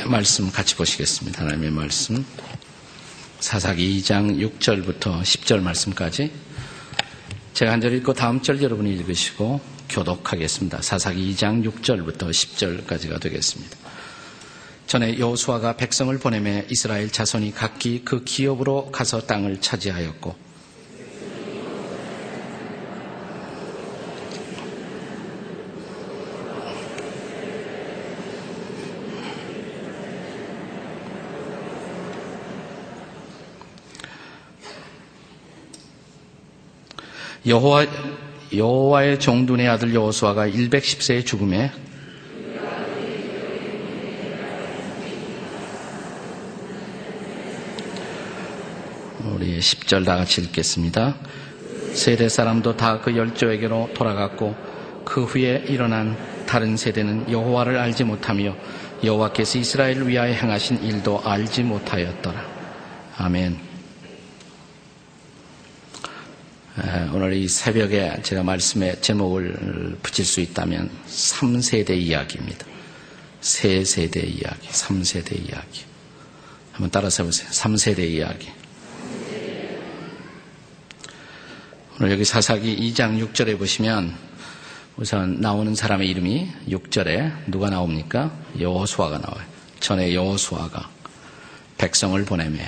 [0.00, 1.42] 말씀 같이 보시겠습니다.
[1.42, 2.24] 하나님의 말씀.
[3.40, 6.32] 사사기 2장 6절부터 10절 말씀까지
[7.54, 10.80] 제가 한 절 읽고 다음 절 여러분이 읽으시고 교독하겠습니다.
[10.82, 13.76] 사사기 2장 6절부터 10절까지가 되겠습니다.
[14.86, 20.51] 전에 여호수아가 백성을 보내매 이스라엘 자손이 각기 그 기업으로 가서 땅을 차지하였고
[37.46, 37.86] 여호와
[38.54, 41.72] 여호와의 종둔의 아들 여호수아가 110세의 죽음에
[49.24, 51.16] 우리 10절 다 같이 읽겠습니다.
[51.94, 54.54] 세대 사람도 다 그 열조에게로 돌아갔고
[55.04, 56.16] 그 후에 일어난
[56.46, 58.54] 다른 세대는 여호와를 알지 못하며
[59.02, 62.44] 여호와께서 이스라엘을 위하여 행하신 일도 알지 못하였더라.
[63.18, 63.71] 아멘.
[67.12, 72.66] 오늘 이 새벽에 제가 말씀의 제목을 붙일 수 있다면 3세대 이야기입니다.
[73.42, 75.84] 세 세대 이야기, 3세대 이야기.
[76.72, 77.50] 한번 따라서 해보세요.
[77.50, 78.48] 3세대 이야기.
[82.00, 84.16] 오늘 여기 사사기 2장 6절에 보시면
[84.96, 88.32] 우선 나오는 사람의 이름이 6절에 누가 나옵니까?
[88.58, 89.44] 여호수아가 나와요.
[89.80, 90.88] 전에 여호수아가
[91.76, 92.66] 백성을 보내매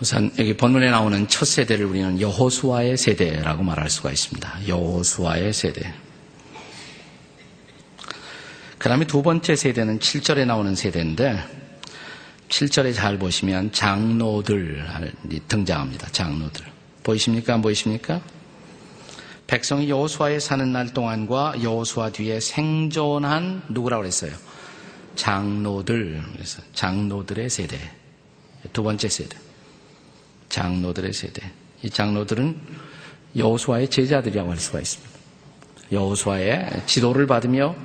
[0.00, 4.68] 우선 여기 본문에 나오는 첫 세대를 우리는 여호수아의 세대라고 말할 수가 있습니다.
[4.68, 5.94] 여호수아의 세대.
[8.76, 11.42] 그 다음에 두 번째 세대는 7절에 나오는 세대인데
[12.50, 14.82] 7절에 잘 보시면 장로들이
[15.48, 16.08] 등장합니다.
[16.08, 16.66] 장로들.
[17.02, 17.54] 보이십니까?
[17.54, 18.20] 안 보이십니까?
[19.46, 24.32] 백성이 여호수아에 사는 날 동안과 여호수아 뒤에 생존한 누구라고 그랬어요?
[25.14, 26.22] 장로들.
[26.74, 27.78] 장로들의 세대.
[28.74, 29.45] 두 번째 세대.
[30.48, 31.50] 장로들의 세대.
[31.82, 32.56] 이 장로들은
[33.36, 35.16] 여호수아의 제자들이라고 할 수가 있습니다.
[35.92, 37.76] 여호수아의 지도를 받으며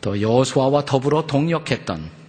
[0.00, 2.20] 또 여호수아와 더불어 동역했던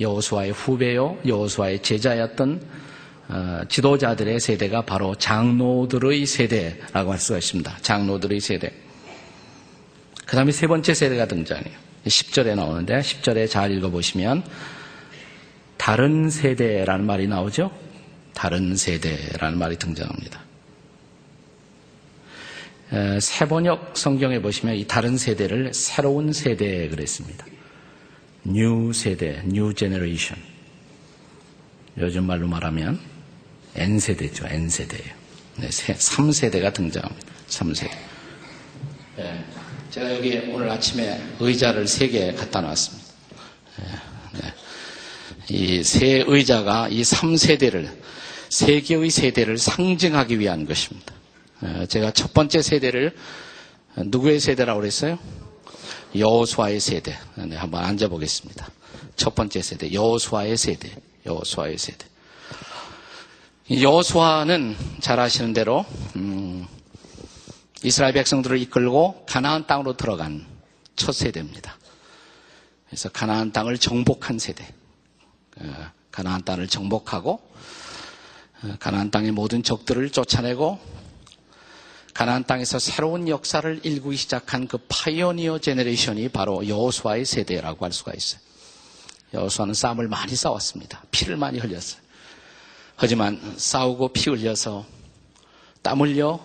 [0.00, 2.84] 여호수아의 후배요, 여호수아의 제자였던
[3.26, 7.78] 어, 지도자들의 세대가 바로 장로들의 세대라고 할 수가 있습니다.
[7.80, 8.72] 장로들의 세대.
[10.26, 11.84] 그 다음에 세 번째 세대가 등장해요.
[12.06, 14.44] 10절에 나오는데 10절에 잘 읽어보시면
[15.78, 17.70] 다른 세대라는 말이 나오죠.
[18.34, 20.42] 다른 세대라는 말이 등장합니다.
[23.20, 27.46] 세번역 성경에 보시면 이 다른 세대를 새로운 세대 그랬습니다.
[28.44, 30.36] new 세대, new generation.
[31.98, 33.00] 요즘 말로 말하면
[33.74, 34.46] N세대죠.
[34.46, 35.14] N세대예요.
[35.56, 37.32] 네, 3세대가 등장합니다.
[37.48, 37.90] 3세대.
[39.16, 39.44] 네,
[39.90, 43.04] 제가 여기 오늘 아침에 의자를 3개 갖다 놨습니다.
[44.32, 44.54] 네,
[45.48, 48.03] 이 세 의자가 이 3세대를
[48.54, 51.12] 세 개의 세대를 상징하기 위한 것입니다.
[51.88, 53.16] 제가 첫 번째 세대를
[53.96, 55.18] 누구의 세대라고 그랬어요?
[56.16, 57.18] 여호수아의 세대.
[57.34, 58.70] 네, 한번 앉아보겠습니다.
[59.16, 60.88] 첫 번째 세대, 여호수아의 세대,
[61.26, 62.06] 여호수아의 세대.
[63.72, 66.64] 여호수아는 잘 아시는 대로 음,
[67.82, 70.46] 이스라엘 백성들을 이끌고 가나안 땅으로 들어간
[70.94, 71.76] 첫 세대입니다.
[72.86, 74.64] 그래서 가나안 땅을 정복한 세대.
[76.12, 77.40] 가나안 땅을 정복하고
[78.78, 80.78] 가나안 땅의 모든 적들을 쫓아내고
[82.14, 88.40] 가나안 땅에서 새로운 역사를 일구기 시작한 그 파이오니어 제네레이션이 바로 여호수아의 세대라고 할 수가 있어요.
[89.34, 91.02] 여호수아는 싸움을 많이 싸웠습니다.
[91.10, 92.00] 피를 많이 흘렸어요.
[92.96, 94.86] 하지만 싸우고 피 흘려서
[95.82, 96.40] 땀 흘려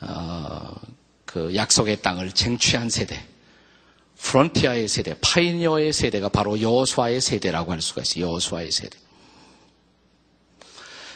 [0.00, 0.74] 어,
[1.24, 3.26] 그 약속의 땅을 쟁취한 세대,
[4.18, 8.26] frontier의 세대, pioneer의 세대가 바로 여호수아의 세대라고 할 수가 있어요.
[8.26, 8.98] 여호수아의 세대.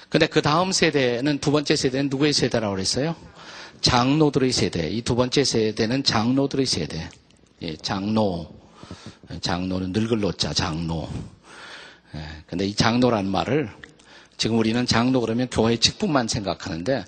[0.09, 3.17] 근데 그 다음 세대는 두 번째 세대는 누구의 세대라고 그랬어요?
[3.81, 4.89] 장로들의 세대.
[4.89, 7.09] 이 두 번째 세대는 장로들의 세대.
[7.63, 8.55] 예, 장로.
[9.41, 11.09] 장로는 늙을 노자 장로.
[12.15, 13.69] 예, 근데 이 장로라는 말을
[14.37, 17.05] 지금 우리는 장로 그러면 교회 직분만 생각하는데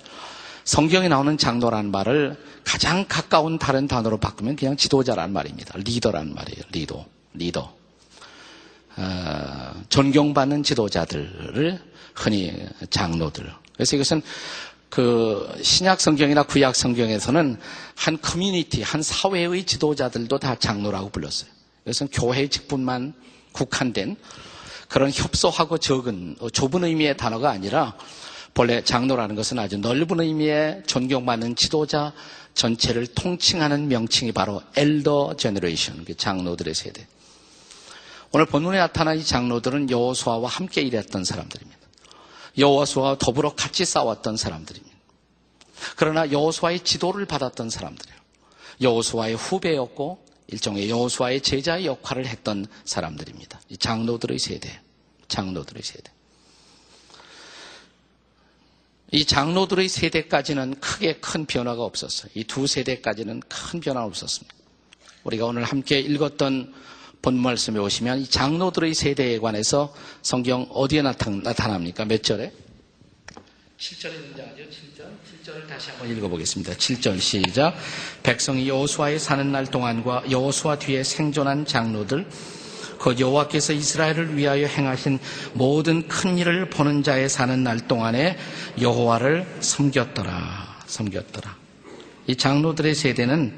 [0.65, 5.79] 성경에 나오는 장로라는 말을 가장 가까운 다른 단어로 바꾸면 그냥 지도자라는 말입니다.
[5.79, 6.63] 리더라는 말이에요.
[6.73, 7.07] 리더.
[7.33, 7.78] 리더.
[8.99, 11.81] 어, 존경받는 지도자들을
[12.15, 12.53] 흔히
[12.91, 13.49] 장로들.
[13.75, 14.23] 그래서 이것은
[14.91, 17.59] 그 신약 성경이나 구약 성경에서는
[17.95, 21.49] 한 커뮤니티, 한 사회의 지도자들도 다 장로라고 불렀어요.
[21.85, 23.15] 이것은 교회 직분만
[23.53, 24.17] 국한된
[24.89, 27.95] 그런 협소하고 적은 어, 좁은 의미의 단어가 아니라
[28.53, 32.13] 본래 장로라는 것은 아주 넓은 의미의 존경받는 지도자
[32.55, 37.07] 전체를 통칭하는 명칭이 바로 elder generation, 장로들의 세대.
[38.33, 41.79] 오늘 본문에 나타난 이 장로들은 여호수아와 함께 일했던 사람들입니다.
[42.59, 44.97] 여호수아와 더불어 같이 싸웠던 사람들입니다.
[45.97, 48.19] 그러나 여호수아의 지도를 받았던 사람들이에요.
[48.83, 53.61] 여호수아의 후배였고 일종의 여호수아의 제자의 역할을 했던 사람들입니다.
[53.69, 54.81] 이 장로들의 세대,
[55.29, 56.13] 장로들의 세대.
[59.11, 62.31] 이 장로들의 세대까지는 크게 큰 변화가 없었어요.
[62.35, 64.55] 이 두 세대까지는 큰 변화가 없었습니다.
[65.25, 66.75] 우리가 오늘 함께 읽었던
[67.23, 72.05] 본 말씀에 오시면 이 장로들의 세대에 관해서 성경 어디에 나타납니까?
[72.05, 72.53] 몇 절에?
[73.79, 74.63] 7절에 등장하죠.
[74.65, 75.05] 7절.
[75.45, 76.73] 7절을 다시 한번 읽어보겠습니다.
[76.75, 77.75] 7절 시작.
[78.23, 82.27] 백성이 여호수아에 사는 날 동안과 여호수아 뒤에 생존한 장로들
[82.99, 85.19] 그 여호와께서 이스라엘을 위하여 행하신
[85.55, 88.37] 모든 큰 일을 보는 자의 사는 날 동안에
[88.81, 90.83] 여호와를 섬겼더라.
[90.87, 91.57] 섬겼더라.
[92.27, 93.57] 이 장로들의 세대는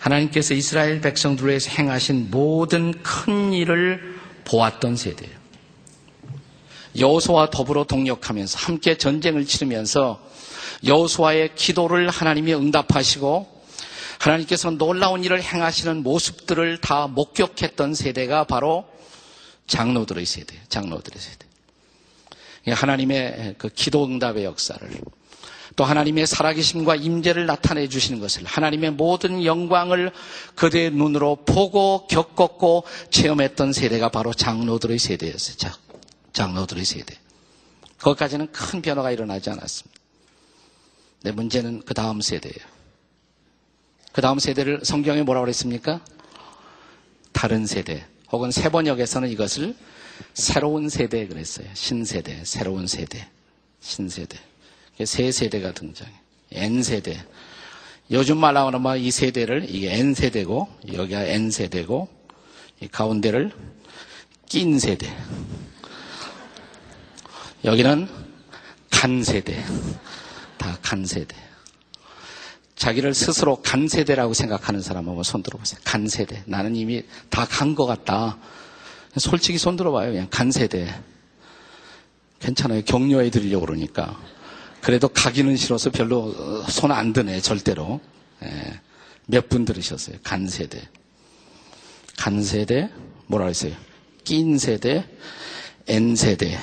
[0.00, 5.38] 하나님께서 이스라엘 백성들을 위해서 행하신 모든 큰 일을 보았던 세대예요.
[6.98, 10.20] 여호수와 더불어 동력하면서 함께 전쟁을 치르면서
[10.84, 13.60] 여호수아의 기도를 하나님이 응답하시고
[14.18, 18.86] 하나님께서 놀라운 일을 행하시는 모습들을 다 목격했던 세대가 바로
[19.66, 21.46] 장로들의 세대, 장로들의 세대.
[22.72, 24.90] 하나님의 그 기도 응답의 역사를
[25.76, 30.12] 또 하나님의 살아계심과 임재를 나타내 주시는 것을 하나님의 모든 영광을
[30.54, 35.72] 그대의 눈으로 보고 겪었고 체험했던 세대가 바로 장로들의 세대였어요.
[36.32, 37.16] 장로들의 세대.
[37.98, 40.00] 그것까지는 큰 변화가 일어나지 않았습니다.
[41.22, 42.80] 내 문제는 그 다음 세대예요.
[44.12, 46.00] 그 다음 세대를 성경에 뭐라고 그랬습니까?
[47.32, 48.06] 다른 세대.
[48.32, 49.76] 혹은 세번역에서는 이것을
[50.34, 51.66] 새로운 세대 그랬어요.
[51.74, 53.28] 신세대, 새로운 세대,
[53.80, 54.49] 신세대.
[55.06, 56.12] 세 세대가 등장해.
[56.52, 57.24] N세대.
[58.10, 62.08] 요즘 말로 하면 이 세대를 이게 N세대고 여기가 N세대고
[62.80, 63.52] 이 가운데를
[64.48, 65.14] 낀 세대.
[67.64, 68.08] 여기는
[68.90, 69.62] 간 세대.
[70.58, 71.36] 다 간 세대.
[72.74, 75.78] 자기를 스스로 간 세대라고 생각하는 사람 한번 손 들어보세요.
[75.84, 76.42] 간 세대.
[76.46, 78.38] 나는 이미 다 간 것 같다.
[79.16, 80.10] 솔직히 손 들어봐요.
[80.12, 80.92] 그냥 간 세대.
[82.40, 82.82] 괜찮아요.
[82.82, 84.18] 격려해 드리려고 그러니까.
[84.80, 86.32] 그래도 가기는 싫어서 별로
[86.68, 88.00] 손 안 드네, 절대로.
[88.42, 88.80] 예.
[89.26, 90.16] 몇분 들으셨어요?
[90.22, 90.80] 간세대.
[92.18, 92.90] 간세대,
[93.26, 93.74] 뭐라 그랬어요?
[94.24, 95.06] 낀 세대,
[95.86, 96.58] N세대.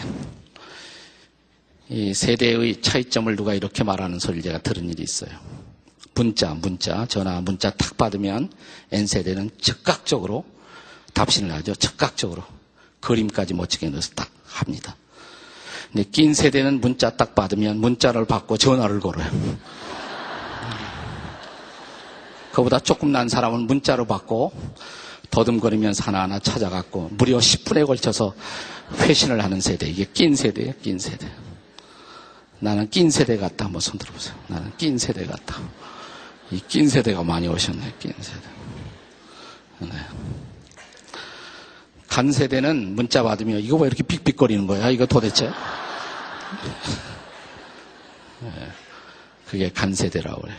[1.89, 5.31] 이 세대의 차이점을 누가 이렇게 말하는 소리를 제가 들은 일이 있어요.
[6.13, 8.51] 문자, 문자, 전화, 문자 탁 받으면
[8.91, 10.45] N세대는 즉각적으로
[11.13, 11.75] 답신을 하죠.
[11.75, 12.43] 즉각적으로.
[12.99, 14.95] 그림까지 멋지게 넣어서 딱 합니다.
[15.91, 19.27] 근데 낀 세대는 문자 딱 받으면 문자를 받고 전화를 걸어요.
[22.51, 24.51] 그보다 조금 난 사람은 문자로 받고
[25.29, 28.33] 더듬거리면서 하나하나 찾아갔고 무려 10분에 걸쳐서
[29.01, 29.87] 회신을 하는 세대.
[29.87, 30.73] 이게 낀 세대예요.
[30.81, 31.27] 낀 세대.
[32.59, 33.65] 나는 낀 세대 같다.
[33.65, 34.35] 한번 손 들어보세요.
[34.47, 35.57] 나는 낀 세대 같다.
[36.51, 37.93] 이 낀 세대가 많이 오셨네.
[37.99, 38.47] 낀 세대.
[39.79, 39.89] 네.
[42.17, 44.89] 간 세대는 문자 받으면 이거 왜 이렇게 삑삑거리는 거야?
[44.89, 45.51] 이거 도대체?
[48.39, 48.51] 네.
[49.45, 50.57] 그게 간 세대라고 그래요.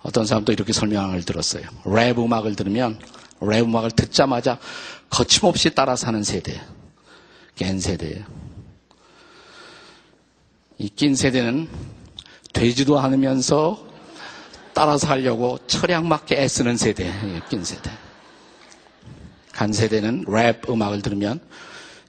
[0.00, 1.64] 어떤 사람도 이렇게 설명을 들었어요.
[1.84, 2.98] 랩 음악을 들으면
[3.42, 4.58] 랩 음악을 듣자마자
[5.10, 6.58] 거침없이 따라 사는 세대.
[7.54, 8.24] 겐 세대예요.
[10.78, 11.68] 이 낀 세대는
[12.54, 13.86] 되지도 않으면서
[14.72, 17.12] 따라 살려고 철양 맞게 애쓰는 세대.
[17.50, 17.90] 낀 세대.
[19.60, 21.38] 간 세대는 랩 음악을 들으면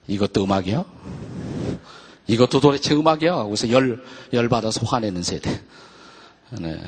[0.08, 0.86] 이것도 음악이야?
[2.28, 3.34] 이것도 도대체 음악이야?
[3.34, 5.62] 하고서 열, 열받아서 화내는 세대.
[6.62, 6.82] 네.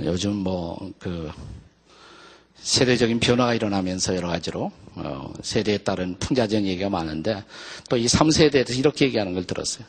[0.00, 1.30] 요즘 뭐, 그,
[2.56, 7.42] 세대적인 변화가 일어나면서 여러 가지로, 어, 세대에 따른 풍자적 얘기가 많은데,
[7.88, 9.86] 또 이 3세대에서 이렇게 얘기하는 걸 들었어요.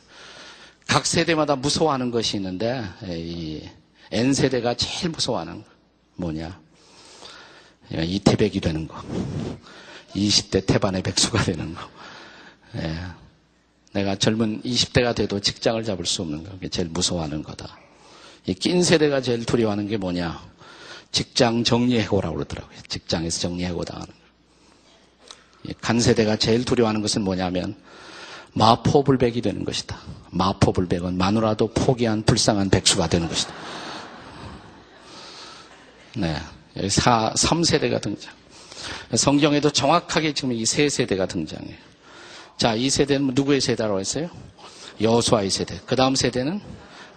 [0.87, 3.61] 각 세대마다 무서워하는 것이 있는데, 이
[4.09, 5.69] N세대가 제일 무서워하는 거.
[6.15, 6.64] 뭐냐?
[7.91, 9.01] 이태백이 되는 거.
[10.15, 11.81] 20대 태반의 백수가 되는 거.
[12.77, 12.95] 예.
[13.93, 16.51] 내가 젊은 20대가 돼도 직장을 잡을 수 없는 거.
[16.51, 17.77] 그게 제일 무서워하는 거다.
[18.47, 20.39] 이 낀 세대가 제일 두려워하는 게 뭐냐?
[21.11, 22.77] 직장 정리해고라고 그러더라고요.
[22.87, 25.73] 직장에서 정리해고 당하는 거.
[25.81, 27.75] 간 세대가 제일 두려워하는 것은 뭐냐면
[28.53, 29.97] 마포불백이 되는 것이다.
[30.31, 33.53] 마포불백은 마누라도 포기한 불쌍한 백수가 되는 것이다.
[36.17, 36.35] 네.
[36.89, 38.34] 4, 3세대가 등장.
[39.15, 41.77] 성경에도 정확하게 지금 이 세 세대가 등장해요.
[42.58, 44.29] 자, 이 세대는 누구의 세대라고 했어요?
[45.01, 45.79] 여수아의 세대.
[45.86, 46.62] 그 다음 세대는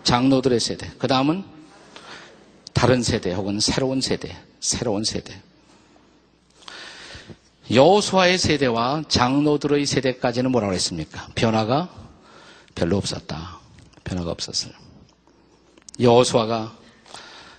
[0.05, 0.91] 장로들의 세대.
[0.99, 1.45] 그 다음은
[2.73, 4.37] 다른 세대 혹은 새로운 세대.
[4.61, 5.41] 새로운 세대.
[7.71, 11.29] 여호수아의 세대와 장로들의 세대까지는 뭐라고 했습니까?
[11.35, 11.91] 변화가
[12.75, 13.59] 별로 없었다.
[14.05, 14.73] 변화가 없었어요.
[16.01, 16.77] 여호수아가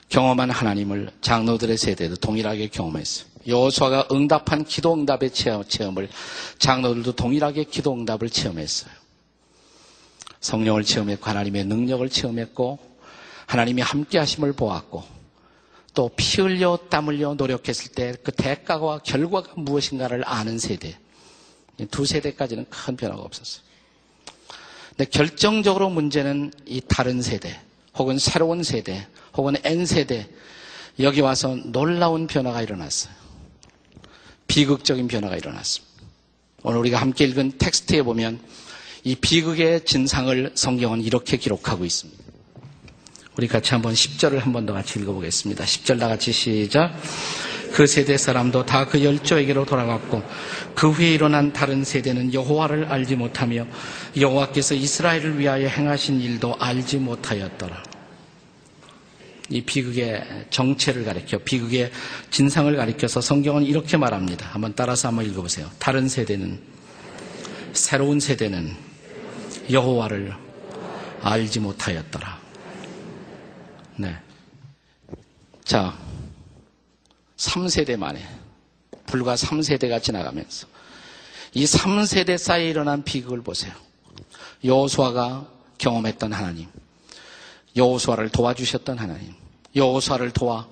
[0.09, 3.27] 경험한 하나님을 장로들의 세대도 동일하게 경험했어요.
[3.47, 6.09] 여호수아가 응답한 기도 응답의 체험을
[6.57, 8.91] 장로들도 동일하게 기도 응답을 체험했어요.
[10.41, 12.79] 성령을 체험했고 하나님의 능력을 체험했고
[13.45, 15.03] 하나님이 함께 하심을 보았고
[15.93, 20.97] 또 피 흘려 땀 흘려 노력했을 때 그 대가와 결과가 무엇인가를 아는 세대.
[21.91, 23.63] 두 세대까지는 큰 변화가 없었어요.
[24.89, 27.59] 근데 결정적으로 문제는 이 다른 세대,
[28.00, 30.27] 혹은 새로운 세대, 혹은 N세대,
[31.01, 33.13] 여기 와서 놀라운 변화가 일어났어요.
[34.48, 35.89] 비극적인 변화가 일어났습니다.
[36.63, 38.39] 오늘 우리가 함께 읽은 텍스트에 보면
[39.03, 42.24] 이 비극의 진상을 성경은 이렇게 기록하고 있습니다.
[43.38, 45.63] 우리 같이 한번 10절을 한번 더 같이 읽어보겠습니다.
[45.63, 46.94] 10절 다 같이 시작.
[47.72, 50.24] 그 세대 사람도 다 그 열조에게로 돌아갔고
[50.75, 53.68] 그 후에 일어난 다른 세대는 여호와를 알지 못하며
[54.18, 57.88] 여호와께서 이스라엘을 위하여 행하신 일도 알지 못하였더라.
[59.50, 61.91] 이 비극의 정체를 가리켜 비극의
[62.29, 64.48] 진상을 가리켜서 성경은 이렇게 말합니다.
[64.48, 65.70] 한번 따라서 한번 읽어보세요.
[65.79, 66.62] 다른 세대는
[67.74, 68.75] 새로운 세대는
[69.72, 70.34] 여호와를
[71.22, 72.39] 알지 못하였더라.
[73.98, 74.15] 네.
[75.63, 75.98] 자,
[77.38, 78.25] 3세대 만에
[79.06, 80.68] 불과 3세대가 지나가면서
[81.53, 83.74] 이 3세대 사이에 일어난 비극을 보세요.
[84.63, 86.68] 여호수아가 경험했던 하나님,
[87.75, 89.34] 여호수아를 도와주셨던 하나님,
[89.75, 90.67] 여호수아를 도와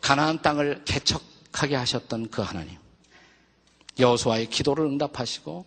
[0.00, 2.76] 가나안 땅을 개척하게 하셨던 그 하나님.
[3.98, 5.64] 여호수아의 기도를 응답하시고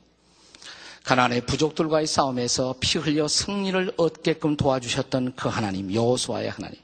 [1.04, 6.78] 가나안의 부족들과의 싸움에서 피 흘려 승리를 얻게끔 도와주셨던 그 하나님, 여호수아의 하나님.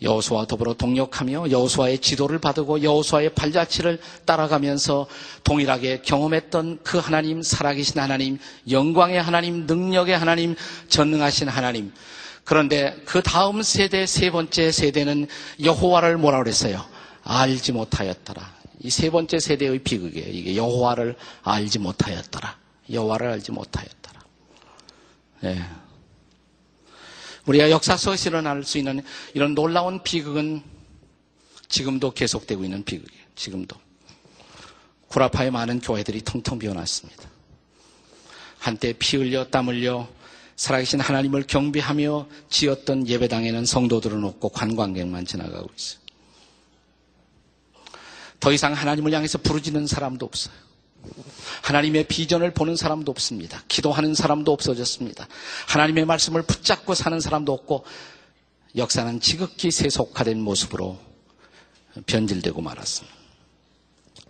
[0.00, 5.08] 여호수아와 더불어 동력하며 여호수아의 지도를 받고 여호수아의 발자취를 따라가면서
[5.42, 8.38] 동일하게 경험했던 그 하나님, 살아계신 하나님,
[8.70, 10.54] 영광의 하나님, 능력의 하나님,
[10.88, 11.92] 전능하신 하나님.
[12.48, 15.26] 그런데 그 다음 세대 세 번째 세대는
[15.62, 16.82] 여호와를 뭐라 그랬어요?
[17.22, 18.56] 알지 못하였더라.
[18.80, 20.30] 이 세 번째 세대의 비극이에요.
[20.30, 22.56] 이게 여호와를 알지 못하였더라.
[22.90, 24.24] 여호와를 알지 못하였더라.
[25.40, 25.62] 네.
[27.44, 29.02] 우리가 역사 속에서 일어날 수 있는
[29.34, 30.62] 이런 놀라운 비극은
[31.68, 33.24] 지금도 계속되고 있는 비극이에요.
[33.36, 33.76] 지금도.
[35.08, 37.28] 구라파의 많은 교회들이 텅텅 비어났습니다.
[38.58, 40.08] 한때 피 흘려 땀 흘려
[40.58, 46.00] 살아계신 하나님을 경배하며 지었던 예배당에는 성도들은 없고 관광객만 지나가고 있어요.
[48.40, 50.54] 더 이상 하나님을 향해서 부르짖는 사람도 없어요.
[51.62, 53.62] 하나님의 비전을 보는 사람도 없습니다.
[53.68, 55.28] 기도하는 사람도 없어졌습니다.
[55.68, 57.84] 하나님의 말씀을 붙잡고 사는 사람도 없고
[58.76, 60.98] 역사는 지극히 세속화된 모습으로
[62.06, 63.16] 변질되고 말았습니다.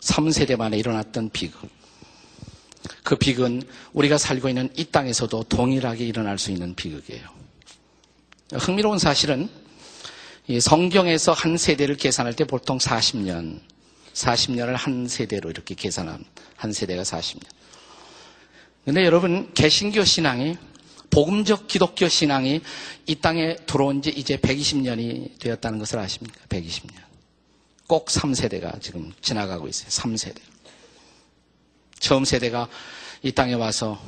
[0.01, 1.78] 3세대 만에 일어났던 비극.
[3.03, 7.29] 그 비극은 우리가 살고 있는 이 땅에서도 동일하게 일어날 수 있는 비극이에요.
[8.55, 9.49] 흥미로운 사실은
[10.61, 13.61] 성경에서 한 세대를 계산할 때 보통 40년,
[14.15, 16.25] 40년을 한 세대로 이렇게 계산한
[16.57, 17.45] 한 세대가 40년.
[18.85, 20.57] 근데 여러분 개신교 신앙이
[21.11, 22.61] 복음적 기독교 신앙이
[23.07, 26.41] 이 땅에 들어온 지 이제 120년이 되었다는 것을 아십니까?
[26.49, 26.97] 120년.
[27.87, 29.89] 꼭 3세대가 지금 지나가고 있어요.
[29.89, 30.41] 3세대.
[31.99, 32.69] 처음 세대가
[33.23, 34.01] 이 땅에 와서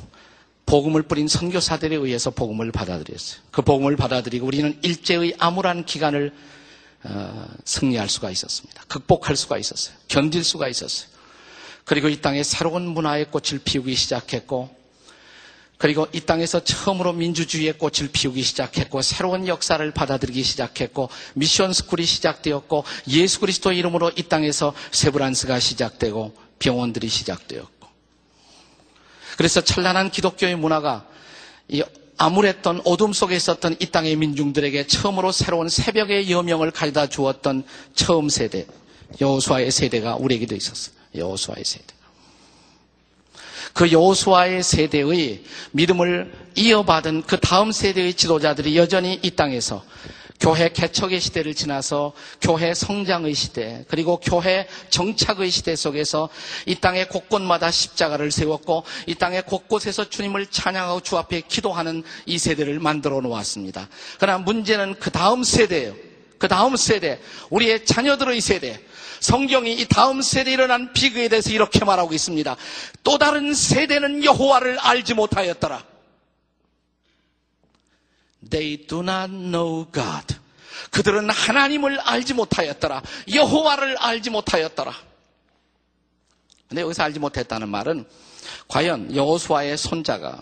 [0.66, 3.40] 복음을 뿌린 선교사들에 의해서 복음을 받아들였어요.
[3.50, 6.32] 그 복음을 받아들이고 우리는 일제의 암울한 기간을
[7.02, 8.82] 어, 승리할 수가 있었습니다.
[8.86, 9.96] 극복할 수가 있었어요.
[10.08, 11.08] 견딜 수가 있었어요.
[11.84, 14.68] 그리고 이 땅에 새로운 문화의 꽃을 피우기 시작했고,
[15.78, 22.84] 그리고 이 땅에서 처음으로 민주주의의 꽃을 피우기 시작했고, 새로운 역사를 받아들이기 시작했고, 미션 스쿨이 시작되었고,
[23.08, 27.79] 예수 그리스도 이름으로 이 땅에서 세브란스가 시작되고, 병원들이 시작되었고,
[29.40, 31.06] 그래서 찬란한 기독교의 문화가
[31.66, 31.82] 이
[32.18, 38.66] 암울했던 어둠 속에 있었던 이 땅의 민중들에게 처음으로 새로운 새벽의 여명을 가져다 주었던 처음 세대
[39.18, 40.94] 여호수아의 세대가 우리에게도 있었어요.
[41.14, 41.86] 여호수아의 세대.
[43.72, 49.82] 그 여호수아의 세대의 믿음을 이어받은 그 다음 세대의 지도자들이 여전히 이 땅에서
[50.40, 56.30] 교회 개척의 시대를 지나서 교회 성장의 시대, 그리고 교회 정착의 시대 속에서
[56.64, 62.80] 이 땅의 곳곳마다 십자가를 세웠고 이 땅의 곳곳에서 주님을 찬양하고 주 앞에 기도하는 이 세대를
[62.80, 63.88] 만들어 놓았습니다.
[64.18, 65.94] 그러나 문제는 그 다음 세대예요.
[66.38, 67.20] 그 다음 세대,
[67.50, 68.80] 우리의 자녀들의 세대,
[69.20, 72.56] 성경이 이 다음 세대에 일어난 비극에 대해서 이렇게 말하고 있습니다.
[73.04, 75.89] 또 다른 세대는 여호와를 알지 못하였더라.
[78.50, 80.36] They do not know God.
[80.90, 83.02] 그들은 하나님을 알지 못하였더라.
[83.32, 84.92] 여호와를 알지 못하였더라.
[86.68, 88.04] 근데 여기서 알지 못했다는 말은
[88.68, 90.40] 과연 여호수아의 손자가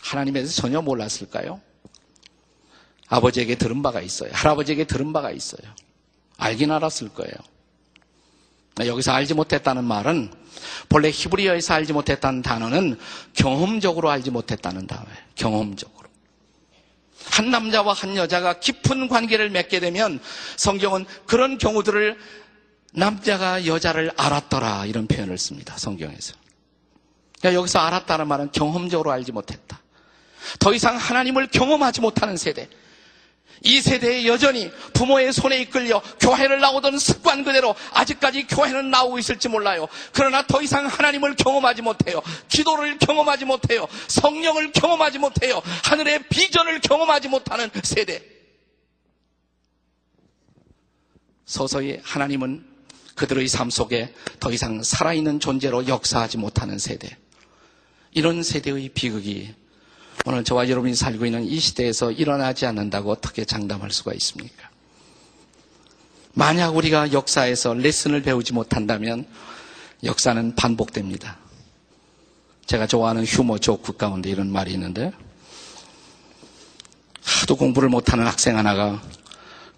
[0.00, 1.60] 하나님에 대해서 전혀 몰랐을까요?
[3.08, 4.30] 아버지에게 들은 바가 있어요.
[4.32, 5.62] 할아버지에게 들은 바가 있어요.
[6.38, 7.34] 알긴 알았을 거예요.
[8.80, 10.32] 여기서 알지 못했다는 말은
[10.88, 12.98] 본래 히브리어에서 알지 못했다는 단어는
[13.34, 15.16] 경험적으로 알지 못했다는 단어예요.
[15.34, 16.08] 경험적으로.
[17.32, 20.20] 한 남자와 한 여자가 깊은 관계를 맺게 되면
[20.56, 22.18] 성경은 그런 경우들을
[22.92, 25.74] 남자가 여자를 알았더라 이런 표현을 씁니다.
[25.78, 26.34] 성경에서.
[27.40, 29.80] 그러니까 여기서 알았다는 말은 경험적으로 알지 못했다.
[30.58, 32.68] 더 이상 하나님을 경험하지 못하는 세대.
[33.64, 39.86] 이 세대에 여전히 부모의 손에 이끌려 교회를 나오던 습관 그대로 아직까지 교회는 나오고 있을지 몰라요.
[40.12, 42.20] 그러나 더 이상 하나님을 경험하지 못해요.
[42.48, 43.86] 기도를 경험하지 못해요.
[44.08, 45.62] 성령을 경험하지 못해요.
[45.84, 48.22] 하늘의 비전을 경험하지 못하는 세대.
[51.44, 52.66] 서서히 하나님은
[53.14, 57.16] 그들의 삶 속에 더 이상 살아있는 존재로 역사하지 못하는 세대.
[58.12, 59.54] 이런 세대의 비극이
[60.24, 64.70] 오늘 저와 여러분이 살고 있는 이 시대에서 일어나지 않는다고 어떻게 장담할 수가 있습니까?
[66.34, 69.26] 만약 우리가 역사에서 레슨을 배우지 못한다면
[70.04, 71.38] 역사는 반복됩니다.
[72.66, 75.12] 제가 좋아하는 휴머 조크 가운데 이런 말이 있는데
[77.24, 79.02] 하도 공부를 못하는 학생 하나가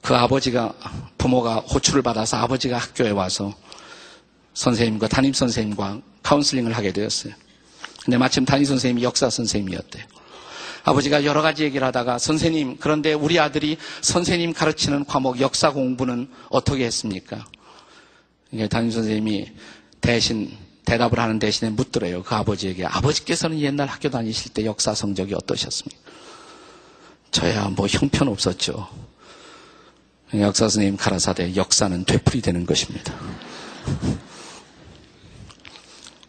[0.03, 0.75] 그 아버지가
[1.17, 3.55] 부모가 호출을 받아서 아버지가 학교에 와서
[4.53, 7.33] 선생님과 담임 선생님과 카운슬링을 하게 되었어요.
[8.05, 10.05] 근데 마침 담임 선생님이 역사 선생님이었대요.
[10.85, 16.85] 아버지가 여러 가지 얘기를 하다가 선생님, 그런데 우리 아들이 선생님 가르치는 과목 역사 공부는 어떻게
[16.85, 17.45] 했습니까?
[18.71, 19.51] 담임 선생님이
[20.01, 20.53] 대신
[20.85, 22.23] 대답을 하는 대신에 묻더래요.
[22.23, 22.85] 그 아버지에게.
[22.85, 25.99] 아버지께서는 옛날 학교 다니실 때 역사 성적이 어떠셨습니까?
[27.31, 28.87] 저야 뭐 형편 없었죠.
[30.35, 33.15] 역사 선생님 가라사대 역사는 되풀이 되는 것입니다.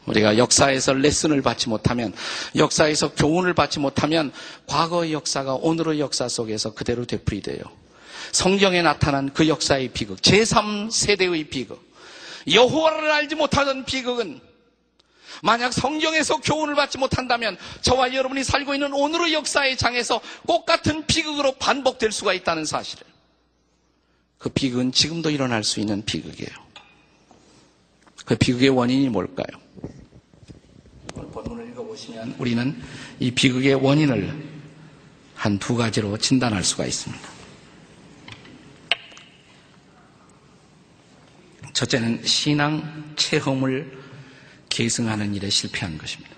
[0.05, 2.13] 우리가 역사에서 레슨을 받지 못하면,
[2.55, 4.31] 역사에서 교훈을 받지 못하면,
[4.67, 7.61] 과거의 역사가 오늘의 역사 속에서 그대로 되풀이돼요.
[8.31, 11.81] 성경에 나타난 그 역사의 비극, 제3세대의 비극,
[12.51, 14.39] 여호와를 알지 못하던 비극은
[15.41, 22.11] 만약 성경에서 교훈을 받지 못한다면 저와 여러분이 살고 있는 오늘의 역사의 장에서 똑같은 비극으로 반복될
[22.11, 23.05] 수가 있다는 사실을.
[24.37, 26.65] 그 비극은 지금도 일어날 수 있는 비극이에요.
[28.25, 29.64] 그 비극의 원인이 뭘까요?
[31.15, 32.81] 오늘 본문을 읽어보시면 우리는
[33.19, 34.55] 이 비극의 원인을
[35.35, 37.29] 한 두 가지로 진단할 수가 있습니다.
[41.73, 43.97] 첫째는 신앙 체험을
[44.69, 46.35] 계승하는 일에 실패한 것입니다.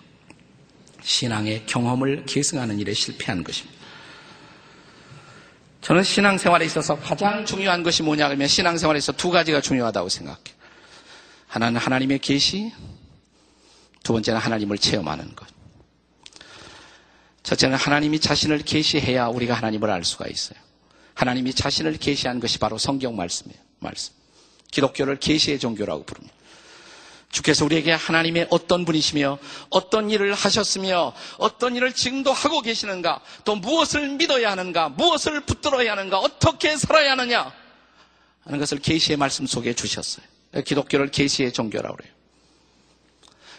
[1.02, 3.78] 신앙의 경험을 계승하는 일에 실패한 것입니다.
[5.82, 10.58] 저는 신앙생활에 있어서 가장 중요한 것이 뭐냐 하면 신앙생활에서 두 가지가 중요하다고 생각해요.
[11.48, 12.74] 하나는 하나님의 계시,
[14.08, 15.46] 두 번째는 하나님을 체험하는 것.
[17.44, 20.58] 첫째는 하나님이 자신을 계시해야 우리가 하나님을 알 수가 있어요.
[21.14, 23.62] 하나님이 자신을 계시한 것이 바로 성경 말씀이에요.
[23.80, 24.14] 말씀.
[24.72, 26.34] 기독교를 계시의 종교라고 부릅니다.
[27.34, 29.40] 주께서 우리에게 하나님의 어떤 분이시며
[29.72, 36.20] 어떤 일을 하셨으며 어떤 일을 지금도 하고 계시는가 또 무엇을 믿어야 하는가 무엇을 붙들어야 하는가
[36.20, 37.52] 어떻게 살아야 하느냐
[38.46, 40.26] 하는 것을 계시의 말씀 속에 주셨어요.
[40.66, 42.17] 기독교를 계시의 종교라고 그래요.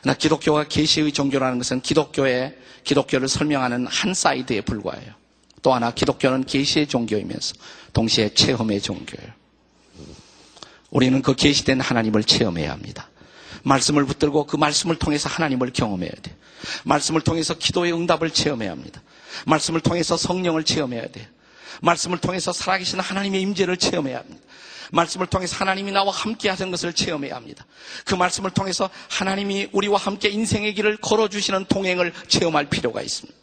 [0.00, 5.14] 그러나 기독교가 계시의 종교라는 것은 기독교의 기독교를 설명하는 한 사이드에 불과해요.
[5.62, 7.54] 또 하나 기독교는 계시의 종교이면서
[7.92, 9.32] 동시에 체험의 종교예요.
[10.90, 13.10] 우리는 그 계시된 하나님을 체험해야 합니다.
[13.64, 16.34] 말씀을 붙들고 그 말씀을 통해서 하나님을 경험해야 돼.
[16.84, 19.02] 말씀을 통해서 기도의 응답을 체험해야 합니다.
[19.46, 21.28] 말씀을 통해서 성령을 체험해야 돼.
[21.82, 24.40] 말씀을 통해서 살아계신 하나님의 임재를 체험해야 합니다.
[24.92, 27.66] 말씀을 통해서 하나님이 나와 함께 하신 것을 체험해야 합니다.
[28.04, 33.38] 그 말씀을 통해서 하나님이 우리와 함께 인생의 길을 걸어주시는 동행을 체험할 필요가 있습니다.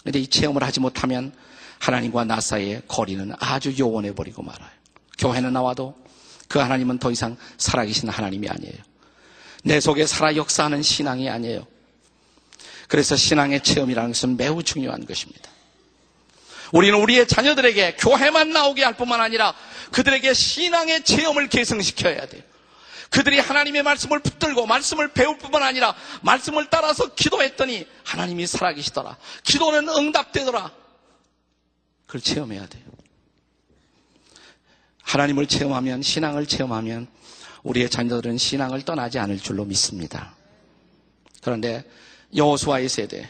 [0.00, 1.32] 그런데 이 체험을 하지 못하면
[1.78, 4.70] 하나님과 나 사이의 거리는 아주 요원해 버리고 말아요.
[5.18, 5.96] 교회는 나와도
[6.48, 8.76] 그 하나님은 더 이상 살아계신 하나님이 아니에요.
[9.64, 11.66] 내 속에 살아 역사하는 신앙이 아니에요.
[12.88, 15.50] 그래서 신앙의 체험이라는 것은 매우 중요한 것입니다.
[16.72, 19.54] 우리는 우리의 자녀들에게 교회만 나오게 할 뿐만 아니라
[19.92, 22.42] 그들에게 신앙의 체험을 계승시켜야 돼요.
[23.10, 29.16] 그들이 하나님의 말씀을 붙들고 말씀을 배울 뿐만 아니라 말씀을 따라서 기도했더니 하나님이 살아계시더라.
[29.44, 30.70] 기도는 응답되더라.
[32.06, 32.84] 그걸 체험해야 돼요.
[35.02, 37.06] 하나님을 체험하면 신앙을 체험하면
[37.62, 40.34] 우리의 자녀들은 신앙을 떠나지 않을 줄로 믿습니다.
[41.42, 41.84] 그런데
[42.36, 43.28] 여호수아의 세대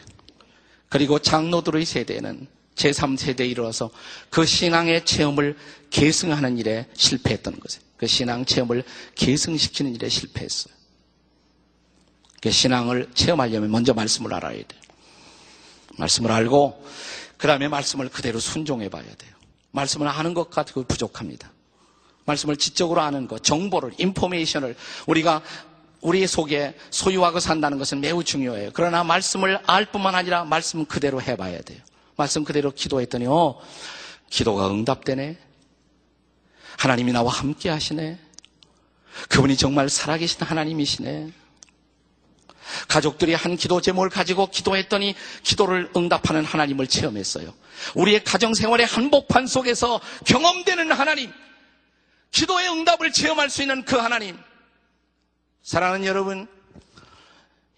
[0.89, 3.91] 그리고 장로들의 세대는 제3세대에 이르러서
[4.31, 5.57] 그 신앙의 체험을
[5.91, 7.81] 계승하는 일에 실패했던 거죠.
[7.97, 8.85] 그 신앙 체험을
[9.17, 10.73] 계승시키는 일에 실패했어요.
[12.41, 14.81] 그 신앙을 체험하려면 먼저 말씀을 알아야 돼요.
[15.99, 16.85] 말씀을 알고
[17.37, 19.33] 그 다음에 말씀을 그대로 순종해 봐야 돼요.
[19.73, 21.51] 말씀을 아는 것 가지고 부족합니다.
[22.25, 25.43] 말씀을 지적으로 아는 것, 정보를, 인포메이션을 우리가
[26.01, 28.71] 우리 속에 소유하고 산다는 것은 매우 중요해요.
[28.73, 31.81] 그러나 말씀을 알 뿐만 아니라 말씀 그대로 해봐야 돼요.
[32.19, 33.61] 말씀 그대로 기도했더니, 어,
[34.29, 35.39] 기도가 응답되네.
[36.77, 38.19] 하나님이 나와 함께 하시네.
[39.29, 41.31] 그분이 정말 살아계신 하나님이시네.
[42.89, 47.55] 가족들이 한 기도 제목을 가지고 기도했더니 기도를 응답하는 하나님을 체험했어요.
[47.95, 51.33] 우리의 가정생활의 한복판 속에서 경험되는 하나님,
[52.33, 54.37] 기도의 응답을 체험할 수 있는 그 하나님.
[55.63, 56.49] 사랑하는 여러분,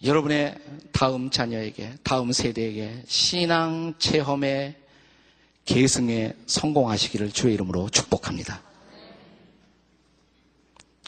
[0.02, 0.56] 여러분의
[0.92, 4.76] 다음 자녀에게, 다음 세대에게 신앙 체험의
[5.66, 8.62] 계승에 성공하시기를 주의 이름으로 축복합니다.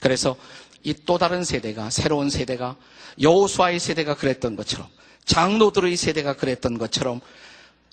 [0.00, 0.36] 그래서
[0.84, 2.76] 이 또 다른 세대가, 새로운 세대가
[3.20, 4.88] 여호수아의 세대가 그랬던 것처럼
[5.24, 7.20] 장로들의 세대가 그랬던 것처럼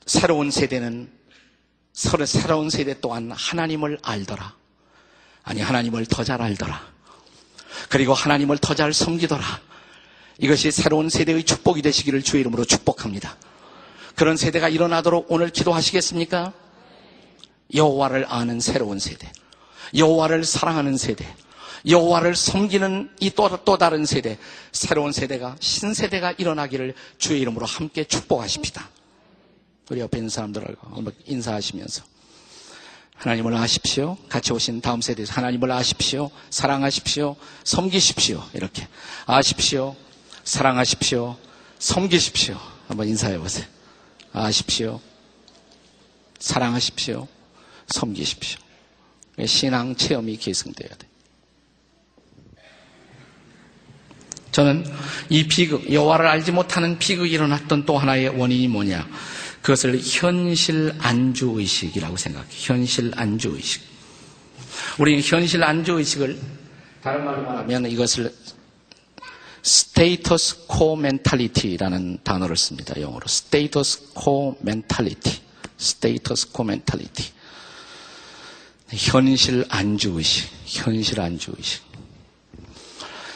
[0.06, 1.10] 새로운 세대는
[1.94, 4.56] 새로운 세대 또한 하나님을 알더라.
[5.44, 6.82] 아니 하나님을 더 잘 알더라.
[7.90, 9.69] 그리고 하나님을 더 잘 섬기더라.
[10.40, 13.36] 이것이 새로운 세대의 축복이 되시기를 주의 이름으로 축복합니다.
[14.16, 16.54] 그런 세대가 일어나도록 오늘 기도하시겠습니까?
[17.74, 19.32] 여호와를 아는 새로운 세대,
[19.96, 21.26] 여호와를 사랑하는 세대,
[21.88, 24.38] 여호와를 섬기는 이또또 다른 세대,
[24.72, 28.90] 새로운 세대가 신세대가 일어나기를 주의 이름으로 함께 축복하십시다.
[29.90, 32.04] 우리 옆에 있는 사람들하고 인사하시면서
[33.16, 34.18] 하나님을 아십시오.
[34.30, 36.32] 같이 오신 다음 세대에서 하나님을 아십시오.
[36.50, 37.36] 사랑하십시오.
[37.66, 38.44] 섬기십시오.
[38.54, 38.88] 이렇게
[39.26, 39.96] 아십시오.
[40.50, 41.38] 사랑하십시오.
[41.78, 42.58] 섬기십시오.
[42.88, 43.68] 한번 인사해 보세요.
[44.34, 45.00] 아십시오.
[46.40, 47.28] 사랑하십시오.
[47.88, 48.60] 섬기십시오.
[49.46, 51.08] 신앙 체험이 계승돼야 돼.
[54.52, 54.92] 저는
[55.30, 59.08] 이 비극, 여호와를 알지 못하는 비극이 일어났던 또 하나의 원인이 뭐냐?
[59.62, 62.50] 그것을 현실 안주 의식이라고 생각해요.
[62.52, 63.84] 현실 안주 의식.
[64.98, 66.40] 우리는 현실 안주 의식을
[67.04, 68.34] 다른 말로 말하면 이것을
[69.64, 73.00] status quo mentality라는 단어를 씁니다.
[73.00, 75.42] 영어로 status quo mentality.
[75.78, 77.32] status quo mentality.
[78.90, 80.50] 현실 안주 의식.
[80.66, 81.84] 현실 안주 의식.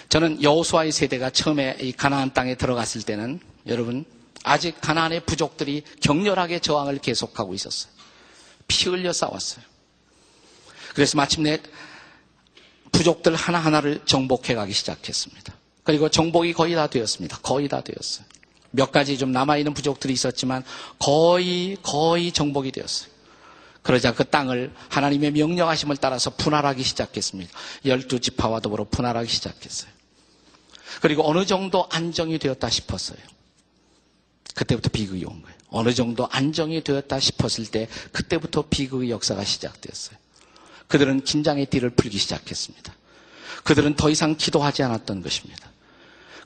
[0.10, 4.06] 저는 여호수아의 세대가 처음에 이 가나안 땅에 들어갔을 때는 여러분
[4.44, 7.92] 아직 가나안의 부족들이 격렬하게 저항을 계속하고 있었어요.
[8.68, 9.64] 피 흘려 싸웠어요.
[10.94, 11.60] 그래서 마침내
[12.92, 15.54] 부족들 하나하나를 정복해 가기 시작했습니다.
[15.84, 17.40] 그리고 정복이 거의 다 되었습니다.
[17.40, 18.26] 거의 다 되었어요.
[18.72, 20.64] 몇 가지 좀 남아있는 부족들이 있었지만
[20.98, 23.14] 거의, 거의 정복이 되었어요.
[23.84, 27.52] 그러자 그 땅을 하나님의 명령하심을 따라서 분할하기 시작했습니다.
[27.86, 29.92] 열두 지파와 더불어 분할하기 시작했어요.
[31.02, 33.18] 그리고 어느 정도 안정이 되었다 싶었어요.
[34.56, 35.58] 그때부터 비극이 온 거예요.
[35.68, 40.18] 어느 정도 안정이 되었다 싶었을 때 그때부터 비극의 역사가 시작되었어요.
[40.88, 42.96] 그들은 긴장의 띠를 풀기 시작했습니다.
[43.64, 45.73] 그들은 더 이상 기도하지 않았던 것입니다.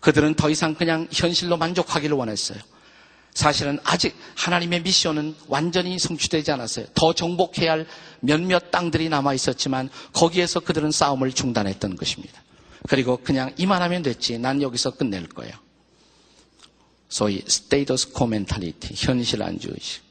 [0.01, 2.60] 그들은 더 이상 그냥 현실로 만족하기를 원했어요.
[3.33, 6.88] 사실은 아직 하나님의 미션은 완전히 성취되지 않았어요.
[6.95, 7.88] 더 정복해야 할
[8.19, 12.41] 몇몇 땅들이 남아 있었지만 거기에서 그들은 싸움을 중단했던 것입니다.
[12.88, 14.39] 그리고 그냥 이만하면 됐지.
[14.39, 15.51] 난 여기서 끝낼 거야.
[17.10, 20.03] 소위 status quo mentality, 현실 안주의식.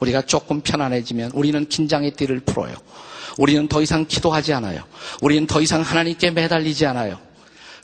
[0.00, 2.76] 우리가 조금 편안해지면 우리는 긴장의 띠를 풀어요.
[3.38, 4.84] 우리는 더 이상 기도하지 않아요.
[5.22, 7.18] 우리는 더 이상 하나님께 매달리지 않아요.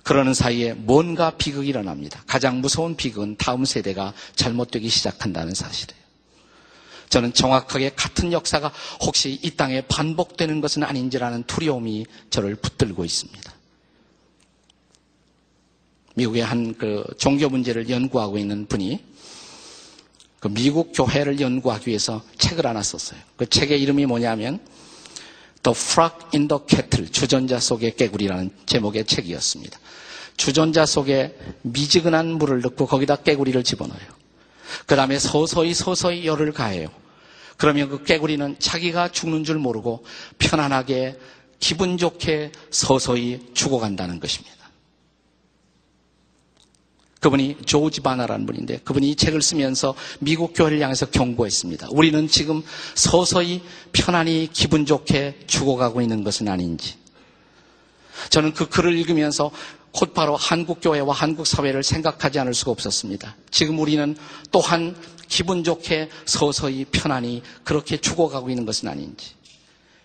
[0.05, 2.23] 그러는 사이에 뭔가 비극이 일어납니다.
[2.27, 6.05] 가장 무서운 비극은 다음 세대가 잘못되기 시작한다는 사실이에요.
[7.09, 13.55] 저는 정확하게 같은 역사가 혹시 이 땅에 반복되는 것은 아닌지라는 두려움이 저를 붙들고 있습니다.
[16.17, 19.03] 미국의 한 그 종교 문제를 연구하고 있는 분이
[20.38, 23.19] 그 미국 교회를 연구하기 위해서 책을 하나 썼어요.
[23.37, 24.61] 그 책의 이름이 뭐냐면
[25.64, 29.79] The Frog in the Kettle, 주전자 속의 깨구리라는 제목의 책이었습니다.
[30.37, 34.07] 주전자 속에 미지근한 물을 넣고 거기다 깨구리를 집어넣어요.
[34.87, 36.88] 그 다음에 서서히 서서히 열을 가해요.
[37.57, 40.05] 그러면 그 깨구리는 자기가 죽는 줄 모르고
[40.38, 41.18] 편안하게
[41.61, 44.63] 기분 좋게 서서히 죽어간다는 것입니다.
[47.25, 51.89] 그분이 조지 바나라는 분인데 그분이 이 책을 쓰면서 미국 교회를 향해서 경고했습니다.
[51.91, 52.63] 우리는 지금
[52.95, 56.97] 서서히 편안히 기분 좋게 죽어가고 있는 것은 아닌지.
[58.29, 59.51] 저는 그 글을 읽으면서
[59.91, 63.37] 곧바로 한국 교회와 한국 사회를 생각하지 않을 수가 없었습니다.
[63.51, 64.15] 지금 우리는
[64.51, 64.95] 또한
[65.27, 69.31] 기분 좋게 서서히 편안히 그렇게 죽어가고 있는 것은 아닌지.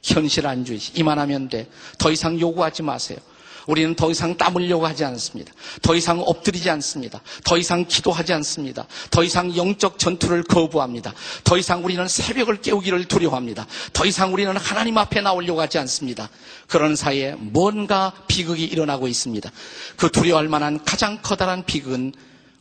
[0.01, 1.67] 현실 안주의 이만하면 돼.
[1.97, 3.17] 더 이상 요구하지 마세요.
[3.67, 5.53] 우리는 더 이상 땀 흘려고 하지 않습니다.
[5.81, 7.21] 더 이상 엎드리지 않습니다.
[7.43, 8.85] 더 이상 기도하지 않습니다.
[9.11, 11.13] 더 이상 영적 전투를 거부합니다.
[11.43, 13.67] 더 이상 우리는 새벽을 깨우기를 두려워합니다.
[13.93, 16.29] 더 이상 우리는 하나님 앞에 나오려고 하지 않습니다.
[16.67, 19.51] 그런 사이에 뭔가 비극이 일어나고 있습니다.
[19.97, 22.13] 그 두려워할 만한 가장 커다란 비극은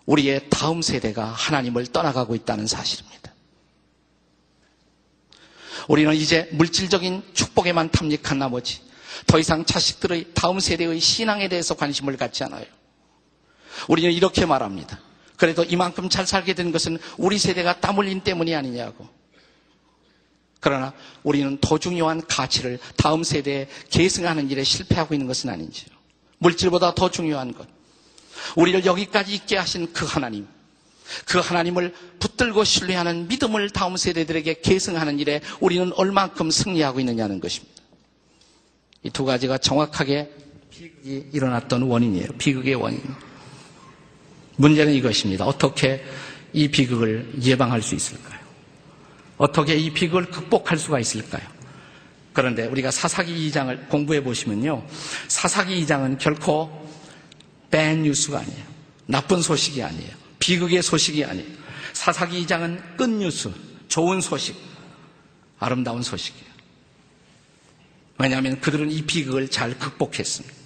[0.07, 3.19] 우리의 다음 세대가 하나님을 떠나가고 있다는 사실입니다.
[5.87, 8.81] 우리는 이제 물질적인 축복에만 탐닉한 나머지
[9.27, 12.65] 더 이상 자식들의 다음 세대의 신앙에 대해서 관심을 갖지 않아요.
[13.89, 15.01] 우리는 이렇게 말합니다.
[15.37, 19.09] 그래도 이만큼 잘 살게 된 것은 우리 세대가 땀 흘린 때문이 아니냐고.
[20.61, 25.89] 그러나 우리는 더 중요한 가치를 다음 세대에 계승하는 일에 실패하고 있는 것은 아닌지요.
[26.39, 27.69] 물질보다 더 중요한 것.
[28.57, 30.47] 우리를 여기까지 있게 하신 그 하나님.
[31.25, 37.78] 그 하나님을 붙들고 신뢰하는 믿음을 다음 세대들에게 계승하는 일에 우리는 얼만큼 승리하고 있느냐는 것입니다.
[39.05, 40.31] 이 두 가지가 정확하게
[40.71, 42.29] 비극이 일어났던 원인이에요.
[42.39, 43.01] 비극의 원인.
[44.57, 45.45] 문제는 이것입니다.
[45.47, 46.05] 어떻게
[46.53, 48.39] 이 비극을 예방할 수 있을까요?
[49.37, 51.43] 어떻게 이 비극을 극복할 수가 있을까요?
[52.33, 54.85] 그런데 우리가 사사기 2장을 공부해 보시면요.
[55.29, 56.71] 사사기 2장은 결코
[57.71, 58.65] 밴 뉴스가 아니에요.
[59.07, 60.11] 나쁜 소식이 아니에요.
[60.39, 61.49] 비극의 소식이 아니에요.
[61.93, 63.51] 사사기 2장은 끝 뉴스,
[63.89, 64.57] 좋은 소식,
[65.59, 66.48] 아름다운 소식이에요.
[68.19, 70.57] 왜냐하면 그들은 이 비극을 잘 극복했습니다.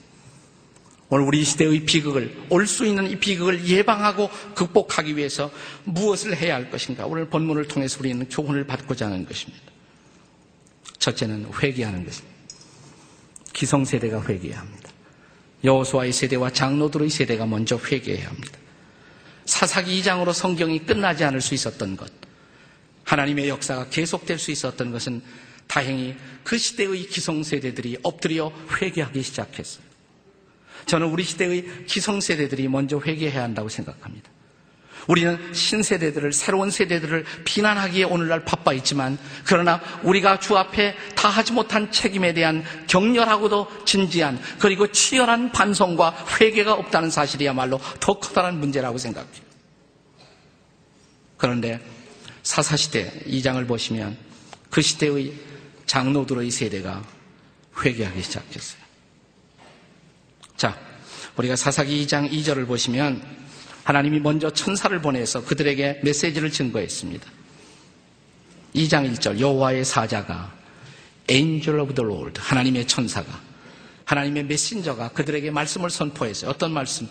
[1.10, 5.50] 오늘 우리 시대의 비극을, 올 수 있는 이 비극을 예방하고 극복하기 위해서
[5.84, 7.04] 무엇을 해야 할 것인가?
[7.04, 9.62] 오늘 본문을 통해서 우리는 교훈을 받고자 하는 것입니다.
[10.98, 12.34] 첫째는 회개하는 것입니다.
[13.52, 14.90] 기성세대가 회개해야 합니다.
[15.64, 18.58] 여호수아의 세대와 장로들의 세대가 먼저 회개해야 합니다.
[19.44, 22.10] 사사기 2장으로 성경이 끝나지 않을 수 있었던 것,
[23.04, 25.20] 하나님의 역사가 계속될 수 있었던 것은
[25.72, 29.82] 다행히 그 시대의 기성세대들이 엎드려 회개하기 시작했어요.
[30.84, 34.30] 저는 우리 시대의 기성세대들이 먼저 회개해야 한다고 생각합니다.
[35.08, 41.90] 우리는 신세대들을, 새로운 세대들을 비난하기에 오늘날 바빠 있지만, 그러나 우리가 주 앞에 다 하지 못한
[41.90, 49.42] 책임에 대한 격렬하고도 진지한, 그리고 치열한 반성과 회개가 없다는 사실이야말로 더 커다란 문제라고 생각해요.
[51.38, 51.80] 그런데
[52.42, 54.18] 사사시대 2장을 보시면
[54.68, 55.51] 그 시대의
[55.92, 57.04] 장로들의 세대가
[57.84, 58.80] 회개하기 시작했어요.
[60.56, 60.78] 자,
[61.36, 63.22] 우리가 사사기 2장 2절을 보시면
[63.84, 67.30] 하나님이 먼저 천사를 보내서 그들에게 메시지를 증거했습니다.
[68.74, 70.54] 2장 1절 여호와의 사자가
[71.28, 73.28] Angel of the Lord 하나님의 천사가
[74.06, 76.50] 하나님의 메신저가 그들에게 말씀을 선포했어요.
[76.50, 77.06] 어떤 말씀?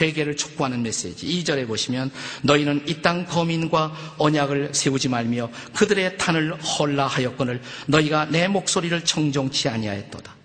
[0.00, 1.26] 회개를 촉구하는 메시지.
[1.26, 2.10] 2절에 보시면
[2.42, 10.36] 너희는 이 땅 거민과 언약을 세우지 말며 그들의 탄을 헐라하였거늘 너희가 내 목소리를 청종치 아니하였도다.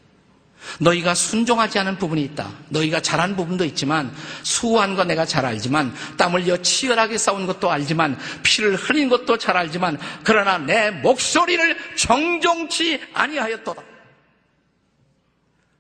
[0.80, 2.50] 너희가 순종하지 않은 부분이 있다.
[2.70, 8.18] 너희가 잘한 부분도 있지만 수고한 거 내가 잘 알지만 땀 흘려 치열하게 싸운 것도 알지만
[8.44, 13.82] 피를 흘린 것도 잘 알지만 그러나 내 목소리를 정종치 아니하였도다.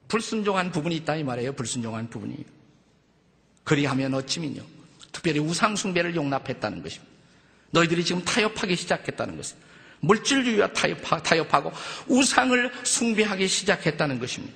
[0.10, 1.54] 불순종한 부분이 있다 이 말이에요.
[1.54, 2.36] 불순종한 부분이.
[3.64, 4.62] 그리하면 어찌민요.
[5.12, 7.14] 특별히 우상숭배를 용납했다는 것입니다.
[7.72, 9.68] 너희들이 지금 타협하기 시작했다는 것입니다.
[10.02, 11.72] 물질주의와 타협하, 고
[12.08, 14.54] 우상을 숭배하기 시작했다는 것입니다.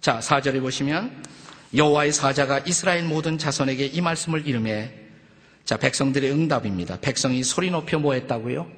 [0.00, 1.24] 자, 4절에 보시면
[1.74, 4.92] 여호와의 사자가 이스라엘 모든 자손에게 이 말씀을 이름해
[5.64, 6.98] 자, 백성들의 응답입니다.
[7.00, 8.70] 백성이 소리 높여 뭐 했다고요?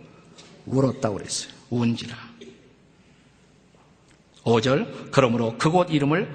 [0.67, 1.53] 울었다고 그랬어요.
[1.71, 2.17] 운지라.
[4.45, 6.33] 5절 그러므로 그곳 이름을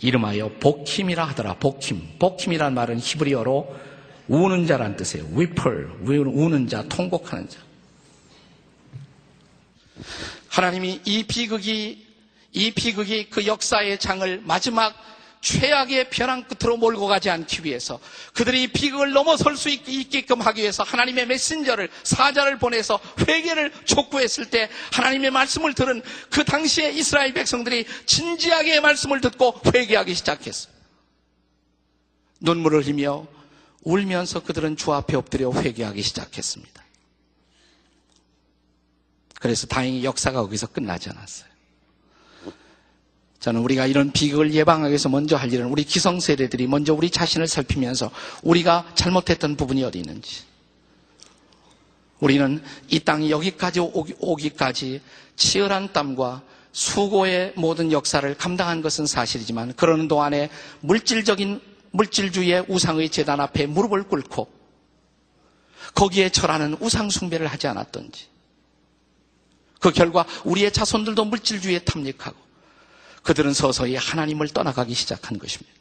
[0.00, 1.54] 이름하여 복힘이라 하더라.
[1.54, 2.18] 복힘.
[2.18, 3.76] 복힘이란 말은 히브리어로
[4.28, 5.26] 우는 자란 뜻이에요.
[5.32, 7.60] 위플, 우는 자, 통곡하는 자.
[10.48, 12.06] 하나님이 이 비극이
[12.52, 14.94] 이 비극이 그 역사의 장을 마지막
[15.40, 18.00] 최악의 벼랑 끝으로 몰고 가지 않기 위해서
[18.34, 25.30] 그들이 비극을 넘어설 수 있게끔 하기 위해서 하나님의 메신저를 사자를 보내서 회개를 촉구했을 때 하나님의
[25.30, 30.74] 말씀을 들은 그 당시에 이스라엘 백성들이 진지하게 말씀을 듣고 회개하기 시작했어요.
[32.40, 33.26] 눈물을 흘리며
[33.82, 36.84] 울면서 그들은 주 앞에 엎드려 회개하기 시작했습니다.
[39.38, 41.55] 그래서 다행히 역사가 거기서 끝나지 않았어요.
[43.40, 48.10] 저는 우리가 이런 비극을 예방하기 위해서 먼저 할 일은 우리 기성세대들이 먼저 우리 자신을 살피면서
[48.42, 50.42] 우리가 잘못했던 부분이 어디 있는지.
[52.18, 55.02] 우리는 이 땅이 여기까지 오기 까지
[55.36, 63.66] 치열한 땀과 수고의 모든 역사를 감당한 것은 사실이지만 그러는 동안에 물질적인 물질주의의 우상의 재단 앞에
[63.66, 64.48] 무릎을 꿇고
[65.94, 68.26] 거기에 절하는 우상 숭배를 하지 않았던지
[69.80, 72.45] 그 결과 우리의 자손들도 물질주의에 탐닉하고
[73.26, 75.74] 그들은 서서히 하나님을 떠나가기 시작한 것입니다.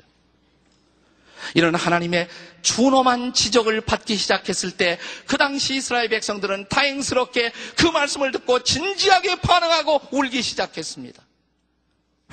[1.53, 2.27] 이런 하나님의
[2.63, 10.01] 준엄한 지적을 받기 시작했을 때 그 당시 이스라엘 백성들은 다행스럽게 그 말씀을 듣고 진지하게 반응하고
[10.11, 11.21] 울기 시작했습니다.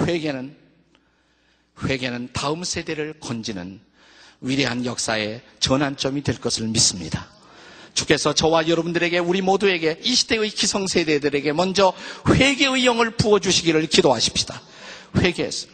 [0.00, 0.56] 회개는
[1.84, 3.80] 회개는 다음 세대를 건지는
[4.40, 7.28] 위대한 역사의 전환점이 될 것을 믿습니다.
[7.92, 11.92] 주께서 저와 여러분들에게 우리 모두에게 이 시대의 기성세대들에게 먼저
[12.28, 14.60] 회개의 영을 부어주시기를 기도하십시다.
[15.16, 15.68] 회개했어.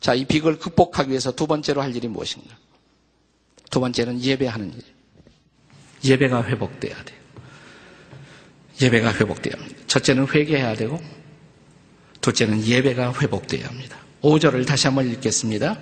[0.00, 2.56] 자, 이 빅을 극복하기 위해서 두 번째로 할 일이 무엇인가?
[3.70, 4.82] 두 번째는 예배하는 일.
[6.04, 7.18] 예배가 회복돼야 돼요.
[8.82, 9.80] 예배가 회복돼야 합니다.
[9.86, 11.00] 첫째는 회개해야 되고,
[12.20, 13.98] 둘째는 예배가 회복돼야 합니다.
[14.24, 15.78] 5절을 다시 한번 읽겠습니다.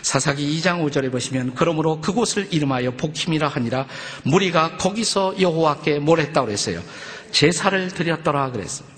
[0.00, 3.86] 사사기 2장 5절에 보시면 그러므로 그곳을 이름하여 복힘이라 하니라
[4.24, 6.82] 무리가 거기서 여호와께 몰했다 그랬어요.
[7.32, 8.88] 제사를 드렸더라 그랬어요.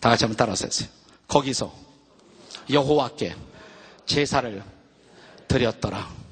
[0.00, 0.88] 다 같이 한번 따라서 했어요.
[1.28, 1.72] 거기서
[2.70, 3.34] 여호와께
[4.06, 4.62] 제사를
[5.48, 6.26] 드렸더라.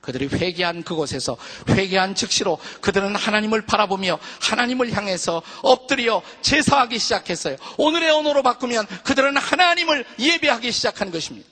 [0.00, 1.36] 그들이 회개한 그곳에서
[1.68, 7.56] 회개한 즉시로 그들은 하나님을 바라보며 하나님을 향해서 엎드려 제사하기 시작했어요.
[7.78, 11.48] 오늘의 언어로 바꾸면 그들은 하나님을 예배하기 시작한 것입니다.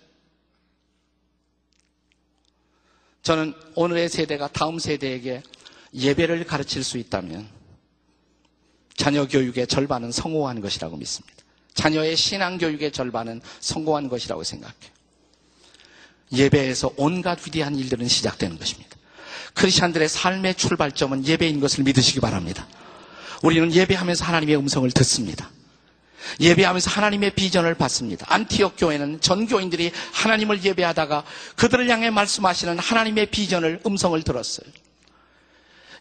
[3.22, 5.42] 저는 오늘의 세대가 다음 세대에게
[5.94, 7.48] 예배를 가르칠 수 있다면
[8.96, 11.36] 자녀 교육의 절반은 성공한 것이라고 믿습니다.
[11.74, 14.90] 자녀의 신앙 교육의 절반은 성공한 것이라고 생각해요.
[16.32, 18.96] 예배에서 온갖 위대한 일들은 시작되는 것입니다.
[19.54, 22.66] 크리스천들의 삶의 출발점은 예배인 것을 믿으시기 바랍니다.
[23.42, 25.50] 우리는 예배하면서 하나님의 음성을 듣습니다.
[26.38, 28.26] 예배하면서 하나님의 비전을 받습니다.
[28.28, 31.24] 안티옥 교회는 전 교인들이 하나님을 예배하다가
[31.56, 34.66] 그들을 향해 말씀하시는 하나님의 비전을 음성을 들었어요.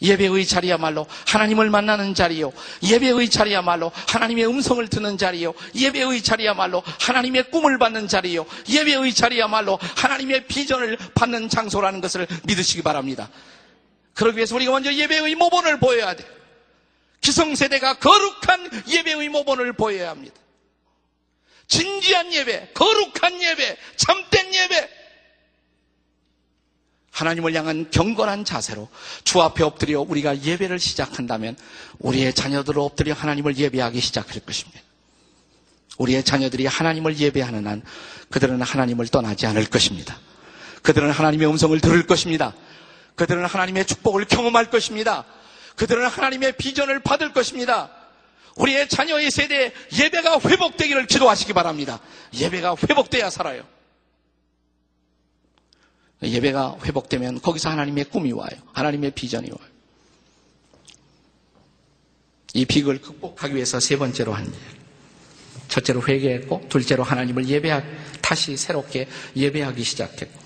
[0.02, 2.54] 예배의 자리야말로 하나님을 만나는 자리요.
[2.84, 5.54] 예배의 자리야말로 하나님의 음성을 듣는 자리요.
[5.76, 8.46] 예배의 자리야말로 하나님의 꿈을 받는 자리요.
[8.70, 13.30] 예배의 자리야말로 하나님의 비전을 받는 장소라는 것을 믿으시기 바랍니다.
[14.14, 16.26] 그러기 위해서 우리가 먼저 예배의 모본을 보여야 돼.
[17.22, 20.36] 기성세대가 거룩한 예배의 모본을 보여야 합니다.
[21.68, 24.90] 진지한 예배, 거룩한 예배, 참된 예배,
[27.20, 28.88] 하나님을 향한 경건한 자세로
[29.24, 31.58] 주 앞에 엎드려 우리가 예배를 시작한다면
[32.00, 34.80] 우리의 자녀들을 엎드려 하나님을 예배하기 시작할 것입니다.
[35.98, 37.82] 우리의 자녀들이 하나님을 예배하는 한
[38.30, 40.18] 그들은 하나님을 떠나지 않을 것입니다.
[40.82, 42.54] 그들은 하나님의 음성을 들을 것입니다.
[43.16, 45.26] 그들은 하나님의 축복을 경험할 것입니다.
[45.76, 47.90] 그들은 하나님의 비전을 받을 것입니다.
[48.56, 52.00] 우리의 자녀의 세대에 예배가 회복되기를 기도하시기 바랍니다.
[52.34, 53.64] 예배가 회복돼야 살아요.
[56.22, 58.50] 예배가 회복되면 거기서 하나님의 꿈이 와요.
[58.74, 59.70] 하나님의 비전이 와요.
[62.54, 64.54] 이 빅을 극복하기 위해서 세 번째로 한 일.
[65.68, 67.84] 첫째로 회개했고, 둘째로 하나님을 예배하,
[68.22, 70.40] 다시 새롭게 예배하기 시작했고,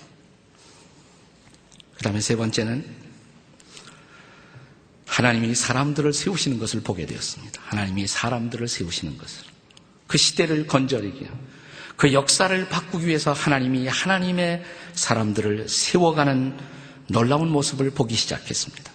[1.96, 2.84] 그 다음에 세 번째는
[5.06, 7.62] 하나님이 사람들을 세우시는 것을 보게 되었습니다.
[7.64, 9.44] 하나님이 사람들을 세우시는 것을.
[10.06, 11.26] 그 시대를 건져내기
[11.96, 16.54] 그 역사를 바꾸기 위해서 하나님이 하나님의 사람들을 세워가는
[17.08, 18.92] 놀라운 모습을 보기 시작했습니다.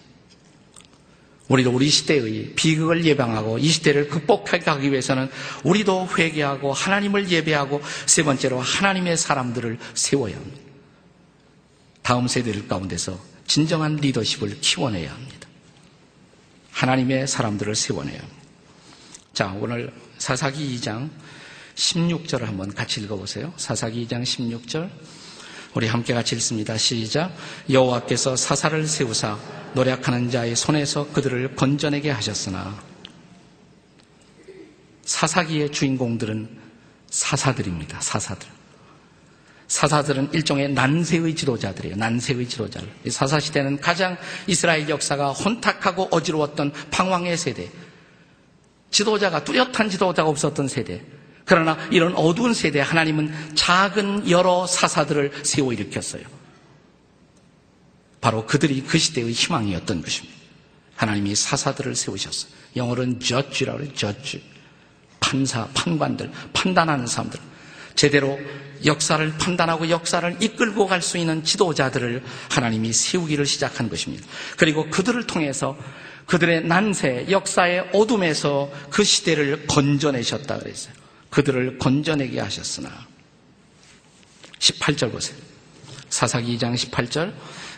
[1.48, 5.30] 우리도 우리 시대의 비극을 예방하고 이 시대를 극복하게 하기 위해서는
[5.64, 10.60] 우리도 회개하고 하나님을 예배하고 세 번째로 하나님의 사람들을 세워야 합니다.
[12.04, 15.48] 다음 세대들 가운데서 진정한 리더십을 키워내야 합니다.
[16.72, 18.40] 하나님의 사람들을 세워내야 합니다.
[19.34, 21.10] 자, 오늘 사사기 2장
[21.80, 23.54] 16절을 한번 같이 읽어보세요.
[23.56, 24.90] 사사기 2장 16절.
[25.76, 26.78] 우리 함께 같이 읽습니다.
[26.78, 27.32] 시작.
[27.70, 29.38] 여호와께서 사사를 세우사
[29.74, 32.78] 노력하는 자의 손에서 그들을 건져내게 하셨으나
[35.06, 36.50] 사사기의 주인공들은
[37.10, 38.02] 사사들입니다.
[38.02, 38.48] 사사들.
[39.68, 41.96] 사사들은 일종의 난세의 지도자들이에요.
[41.96, 42.90] 난세의 지도자들.
[43.10, 44.18] 사사 시대는 가장
[44.48, 47.72] 이스라엘 역사가 혼탁하고 어지러웠던 방황의 세대.
[48.92, 51.19] 지도자가 뚜렷한 지도자가 없었던 세대.
[51.50, 56.22] 그러나 이런 어두운 세대에 하나님은 작은 여러 사사들을 세워 일으켰어요.
[58.22, 60.38] 바로 그들이 그 시대의 희망이었던 것입니다.
[60.96, 62.52] 하나님이 사사들을 세우셨어요.
[62.76, 63.90] 영어로는 저주라고 해요.
[63.96, 64.40] 저주.
[65.20, 67.40] 판사, 판관들, 판단하는 사람들.
[67.96, 68.38] 제대로
[68.86, 74.24] 역사를 판단하고 역사를 이끌고 갈 수 있는 지도자들을 하나님이 세우기를 시작한 것입니다.
[74.56, 75.76] 그리고 그들을 통해서
[76.28, 80.99] 그들의 난세, 역사의 어둠에서 그 시대를 건져내셨다 그랬어요.
[81.30, 82.90] 그들을 건져내게 하셨으나
[84.60, 85.38] 18절 보세요.
[86.10, 87.34] 사사기 2장 18절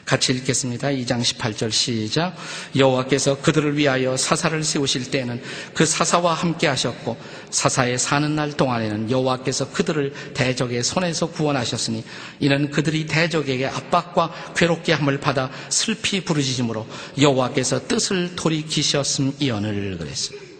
[0.05, 0.89] 같이 읽겠습니다.
[0.89, 2.35] 2장 18절 시작.
[2.75, 5.41] 여호와께서 그들을 위하여 사사를 세우실 때에는
[5.73, 7.17] 그 사사와 함께 하셨고
[7.49, 12.03] 사사에 사는 날 동안에는 여호와께서 그들을 대적의 손에서 구원하셨으니
[12.39, 16.87] 이는 그들이 대적에게 압박과 괴롭게 함을 받아 슬피 부르짖음으로
[17.19, 20.50] 여호와께서 뜻을 돌이키셨음이언을 그랬습니다.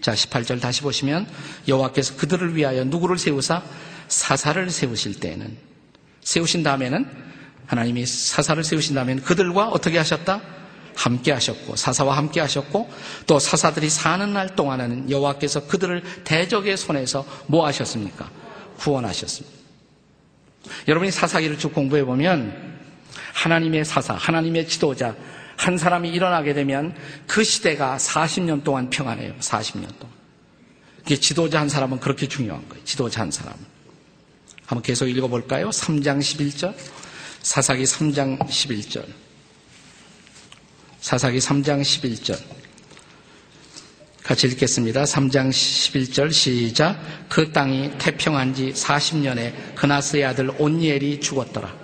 [0.00, 1.26] 자, 18절 다시 보시면
[1.68, 3.62] 여호와께서 그들을 위하여 누구를 세우사
[4.08, 5.56] 사사를 세우실 때에는
[6.22, 7.06] 세우신 다음에는
[7.66, 10.40] 하나님이 사사를 세우신 다면 그들과 어떻게 하셨다?
[10.96, 12.90] 함께 하셨고 사사와 함께 하셨고
[13.26, 18.28] 또 사사들이 사는 날 동안에는 여호와께서 그들을 대적의 손에서 뭐 하셨습니까?
[18.78, 19.56] 구원하셨습니다.
[20.88, 22.80] 여러분이 사사기를 쭉 공부해 보면
[23.32, 25.14] 하나님의 사사, 하나님의 지도자
[25.60, 26.94] 한 사람이 일어나게 되면
[27.26, 29.34] 그 시대가 40년 동안 평안해요.
[29.40, 30.16] 40년 동안.
[31.00, 32.82] 그게 지도자 한 사람은 그렇게 중요한 거예요.
[32.84, 33.58] 지도자 한 사람은.
[34.64, 35.68] 한번 계속 읽어볼까요?
[35.68, 36.74] 3장 11절.
[37.42, 39.04] 사사기 3장 11절.
[41.02, 42.38] 사사기 3장 11절.
[44.22, 45.04] 같이 읽겠습니다.
[45.04, 46.98] 3장 11절 시작.
[47.28, 51.79] 그 땅이 태평한 지 40년에 그나스의 아들 온니엘이 죽었더라.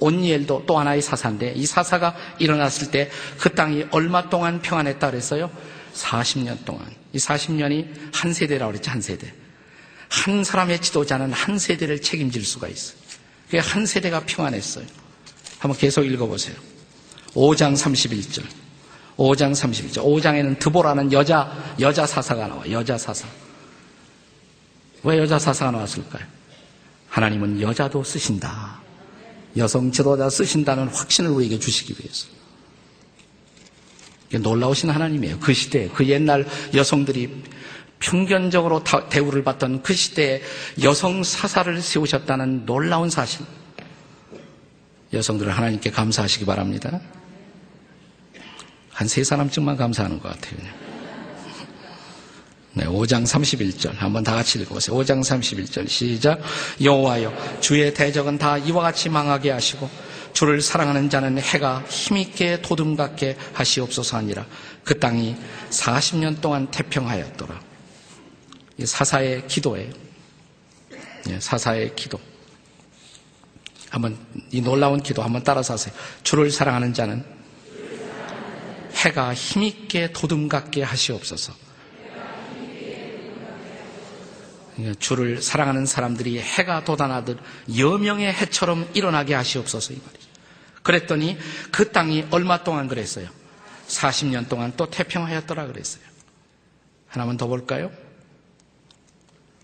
[0.00, 5.50] 온니엘도 또 하나의 사사인데 이 사사가 일어났을 때 그 땅이 얼마 동안 평안했다 그랬어요?
[5.94, 6.86] 40년 동안.
[7.12, 8.90] 이 40년이 한 세대라고 그랬죠.
[8.90, 9.32] 한 세대.
[10.08, 12.96] 한 사람의 지도자는 한 세대를 책임질 수가 있어요.
[13.46, 14.84] 그게 한 세대가 평안했어요.
[15.58, 16.56] 한번 계속 읽어보세요.
[17.34, 18.44] 5장 31절.
[19.16, 19.98] 5장 31절.
[20.04, 22.70] 5장에는 드보라는 여자, 여자 사사가 나와.
[22.70, 23.26] 여자 사사.
[25.02, 26.24] 왜 여자 사사가 나왔을까요?
[27.08, 28.80] 하나님은 여자도 쓰신다.
[29.56, 32.28] 여성 지도자 쓰신다는 확신을 우리에게 주시기 위해서.
[34.30, 35.38] 놀라우신 하나님이에요.
[35.40, 37.42] 그 시대, 그 옛날 여성들이
[37.98, 40.42] 평균적으로 대우를 받던 그 시대에
[40.82, 43.44] 여성 사사를 세우셨다는 놀라운 사실.
[45.12, 47.00] 여성들은 하나님께 감사하시기 바랍니다.
[48.92, 50.87] 한 세 사람쯤만 감사하는 것 같아요.
[52.78, 54.96] 네, 5장 31절 한번 다 같이 읽어보세요.
[54.96, 56.40] 5장 31절 시작
[56.80, 59.90] 여호와여 주의 대적은 다 이와 같이 망하게 하시고
[60.32, 64.46] 주를 사랑하는 자는 해가 힘있게 도둠같게 하시옵소서 하니라
[64.84, 65.34] 그 땅이
[65.70, 67.60] 40년 동안 태평하였더라.
[68.84, 69.90] 사사의 기도예요.
[71.30, 72.20] 예, 사사의 기도.
[73.90, 74.16] 한번
[74.52, 75.92] 이 놀라운 기도 한번 따라서 하세요.
[76.22, 77.24] 주를 사랑하는 자는
[79.04, 81.52] 해가 힘있게 도둠같게 하시옵소서.
[81.52, 82.28] 그러니까
[84.98, 87.38] 주를 사랑하는 사람들이 해가 돋아나듯
[87.78, 90.28] 여명의 해처럼 일어나게 하시옵소서 이 말이죠.
[90.82, 91.36] 그랬더니
[91.70, 93.28] 그 땅이 얼마 동안 그랬어요?
[93.88, 96.02] 40년 동안 또 태평하였더라 그랬어요.
[97.08, 97.90] 하나만 더 볼까요?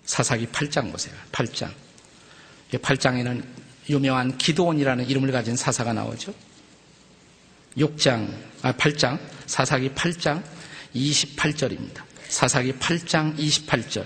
[0.05, 1.15] 사사기 8장 보세요.
[1.33, 1.71] 8장.
[2.73, 3.45] 8장에는
[3.91, 6.35] 유명한 기도원이라는 이름을 가진 사사가 나오죠.
[7.77, 8.29] 6장,
[8.63, 10.43] 아, 8장, 사사기 8장
[10.95, 12.03] 28절입니다.
[12.29, 14.05] 사사기 8장 28절.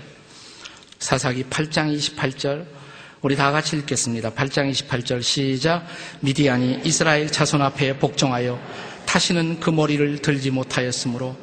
[0.99, 2.65] 사사기 8장 28절.
[3.21, 4.31] 우리 다 같이 읽겠습니다.
[4.31, 5.85] 8장 28절 시작.
[6.21, 8.59] 미디안이 이스라엘 자손 앞에 복종하여
[9.05, 11.35] 다시는 그 머리를 들지 못하였으므로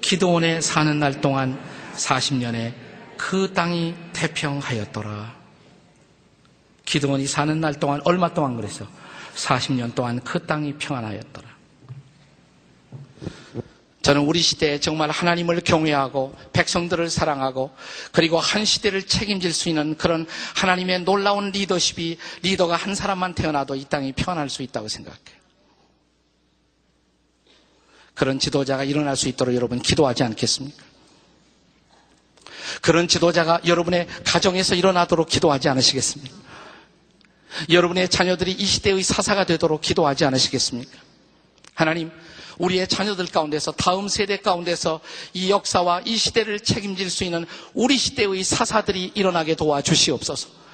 [0.00, 1.58] 기도원에 사는 날 동안
[1.96, 2.74] 40년에
[3.16, 5.34] 그 땅이 태평하였더라.
[6.84, 8.86] 기드원이 사는 날 동안 얼마 동안 그랬어?
[9.34, 11.53] 40년 동안 그 땅이 평안하였더라.
[14.04, 17.74] 저는 우리 시대에 정말 하나님을 경외하고 백성들을 사랑하고
[18.12, 20.26] 그리고 한 시대를 책임질 수 있는 그런
[20.56, 25.42] 하나님의 놀라운 리더십이 리더가 한 사람만 태어나도 이 땅이 평안할 수 있다고 생각해요.
[28.12, 30.84] 그런 지도자가 일어날 수 있도록 여러분 기도하지 않겠습니까?
[32.82, 36.36] 그런 지도자가 여러분의 가정에서 일어나도록 기도하지 않으시겠습니까?
[37.70, 40.92] 여러분의 자녀들이 이 시대의 사사가 되도록 기도하지 않으시겠습니까?
[41.74, 42.10] 하나님,
[42.58, 45.00] 우리의 자녀들 가운데서 다음 세대 가운데서
[45.32, 50.64] 이 역사와 이 시대를 책임질 수 있는 우리 시대의 사사들이 일어나게 도와주시옵소서.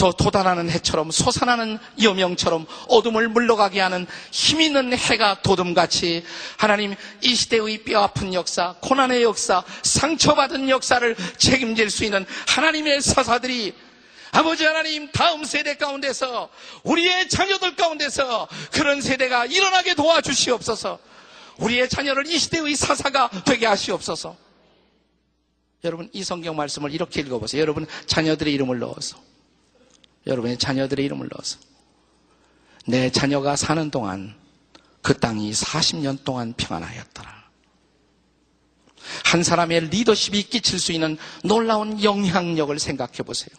[0.00, 6.24] 저 돋아나는 해처럼 솟아나는 여명처럼 어둠을 물러가게 하는 힘 있는 해가 도둠같이
[6.56, 13.74] 하나님 이 시대의 뼈아픈 역사, 고난의 역사, 상처받은 역사를 책임질 수 있는 하나님의 사사들이
[14.32, 16.50] 아버지 하나님 다음 세대 가운데서
[16.84, 20.98] 우리의 자녀들 가운데서 그런 세대가 일어나게 도와주시옵소서.
[21.58, 24.36] 우리의 자녀를 이 시대의 사사가 되게 하시옵소서.
[25.84, 27.60] 여러분 이 성경 말씀을 이렇게 읽어보세요.
[27.60, 29.18] 여러분 자녀들의 이름을 넣어서
[30.26, 31.58] 여러분의 자녀들의 이름을 넣어서
[32.86, 34.34] 내 자녀가 사는 동안
[35.02, 37.40] 그 땅이 40년 동안 평안하였더라.
[39.24, 43.50] 한 사람의 리더십이 끼칠 수 있는 놀라운 영향력을 생각해 보세요.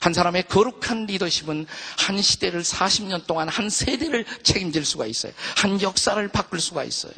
[0.00, 1.66] 한 사람의 거룩한 리더십은
[1.98, 5.32] 한 시대를 40년 동안 한 세대를 책임질 수가 있어요.
[5.56, 7.14] 한 역사를 바꿀 수가 있어요.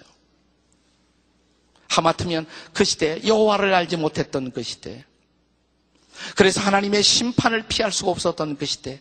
[1.88, 5.04] 하마터면 그 시대 여호와를 알지 못했던 그 시대
[6.36, 9.00] 그래서 하나님의 심판을 피할 수가 없었던 그 시대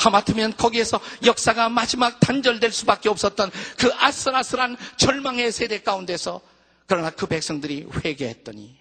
[0.00, 6.40] 하마터면 거기에서 역사가 마지막 단절될 수밖에 없었던 그 아슬아슬한 절망의 세대 가운데서
[6.86, 8.78] 그러나 그 백성들이 회개했더니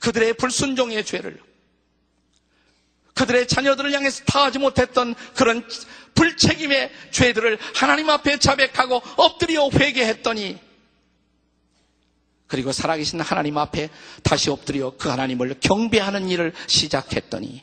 [0.00, 1.40] 그들의 불순종의 죄를
[3.14, 5.66] 그들의 자녀들을 향해서 다하지 못했던 그런
[6.14, 10.58] 불책임의 죄들을 하나님 앞에 자백하고 엎드려 회개했더니
[12.46, 13.88] 그리고 살아계신 하나님 앞에
[14.22, 17.62] 다시 엎드려 그 하나님을 경배하는 일을 시작했더니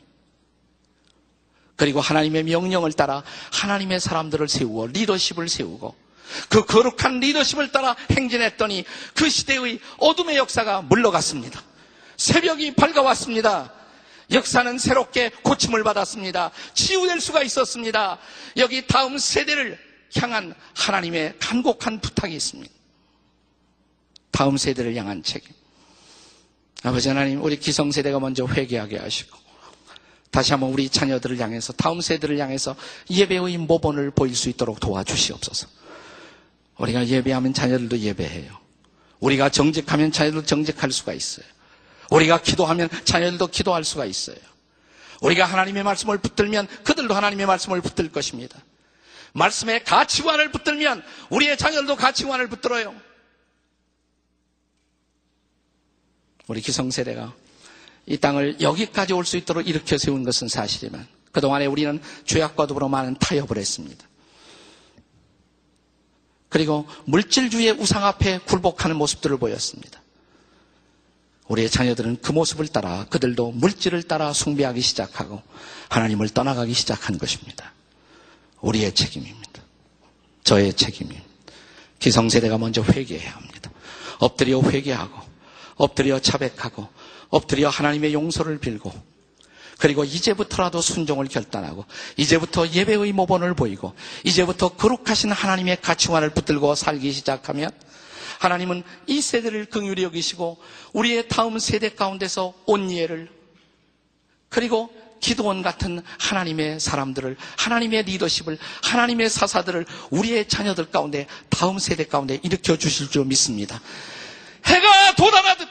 [1.76, 5.96] 그리고 하나님의 명령을 따라 하나님의 사람들을 세우고 리더십을 세우고
[6.50, 11.62] 그 거룩한 리더십을 따라 행진했더니 그 시대의 어둠의 역사가 물러갔습니다.
[12.18, 13.74] 새벽이 밝아왔습니다.
[14.32, 16.52] 역사는 새롭게 고침을 받았습니다.
[16.74, 18.18] 치유될 수가 있었습니다.
[18.58, 19.78] 여기 다음 세대를
[20.18, 22.72] 향한 하나님의 간곡한 부탁이 있습니다.
[24.32, 25.54] 다음 세대를 향한 책임.
[26.84, 29.38] 아버지 하나님, 우리 기성세대가 먼저 회개하게 하시고,
[30.32, 32.76] 다시 한번 우리 자녀들을 향해서, 다음 세대를 향해서
[33.10, 35.68] 예배의 모본을 보일 수 있도록 도와주시옵소서.
[36.78, 38.60] 우리가 예배하면 자녀들도 예배해요.
[39.20, 41.46] 우리가 정직하면 자녀들도 정직할 수가 있어요.
[42.12, 44.38] 우리가 기도하면 자녀들도 기도할 수가 있어요.
[45.22, 48.60] 우리가 하나님의 말씀을 붙들면 그들도 하나님의 말씀을 붙들 것입니다.
[49.34, 52.94] 말씀의 가치관을 붙들면 우리의 자녀들도 가치관을 붙들어요.
[56.48, 57.34] 우리 기성세대가
[58.08, 63.16] 이 땅을 여기까지 올 수 있도록 일으켜 세운 것은 사실이지만 그동안에 우리는 죄악과 더불어 많은
[63.20, 64.06] 타협을 했습니다.
[66.50, 70.01] 그리고 물질주의 우상 앞에 굴복하는 모습들을 보였습니다.
[71.52, 75.42] 우리의 자녀들은 그 모습을 따라 그들도 물질을 따라 숭배하기 시작하고
[75.90, 77.74] 하나님을 떠나가기 시작한 것입니다.
[78.62, 79.62] 우리의 책임입니다.
[80.46, 81.26] 저의 책임입니다.
[82.00, 83.70] 기성세대가 먼저 회개해야 합니다.
[84.20, 85.20] 엎드려 회개하고
[85.76, 86.88] 엎드려 자백하고
[87.30, 88.94] 엎드려 하나님의 용서를 빌고
[89.78, 91.86] 그리고 이제부터라도 순종을 결단하고
[92.16, 93.94] 이제부터 예배의 모본을 보이고
[94.24, 97.72] 이제부터 거룩하신 하나님의 가치관을 붙들고 살기 시작하면
[98.42, 100.58] 하나님은 이 세대를 긍휼히 여기시고
[100.94, 103.30] 우리의 다음 세대 가운데서 온예를
[104.50, 112.40] 그리고 기도원 같은 하나님의 사람들을 하나님의 리더십을 하나님의 사사들을 우리의 자녀들 가운데 다음 세대 가운데
[112.42, 113.80] 일으켜 주실 줄 믿습니다.
[114.66, 115.70] 해가 돋아나듯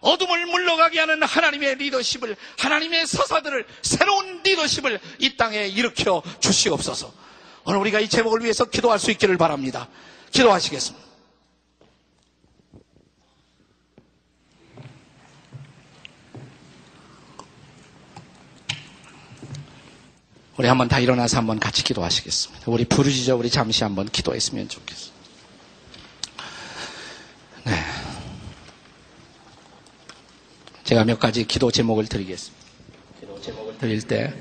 [0.00, 7.12] 어둠을 물러가게 하는 하나님의 리더십을 하나님의 사사들을 새로운 리더십을 이 땅에 일으켜 주시옵소서.
[7.66, 9.88] 오늘 우리가 이 제목을 위해서 기도할 수 있기를 바랍니다.
[10.32, 11.09] 기도하시겠습니다.
[20.60, 22.64] 우리 한번 다 일어나서 한번 같이 기도하시겠습니다.
[22.66, 25.16] 우리 부르짖어 우리 잠시 한번 기도했으면 좋겠습니다.
[27.64, 27.82] 네.
[30.84, 32.62] 제가 몇 가지 기도 제목을 드리겠습니다.
[33.20, 34.34] 기도 제목을 드릴 때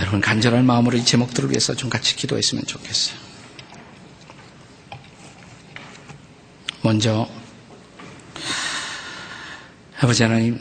[0.00, 3.16] 여러분 간절한 마음으로 이 제목들을 위해서 좀 같이 기도했으면 좋겠어요.
[6.82, 7.28] 먼저
[10.00, 10.58] 아버지 하나님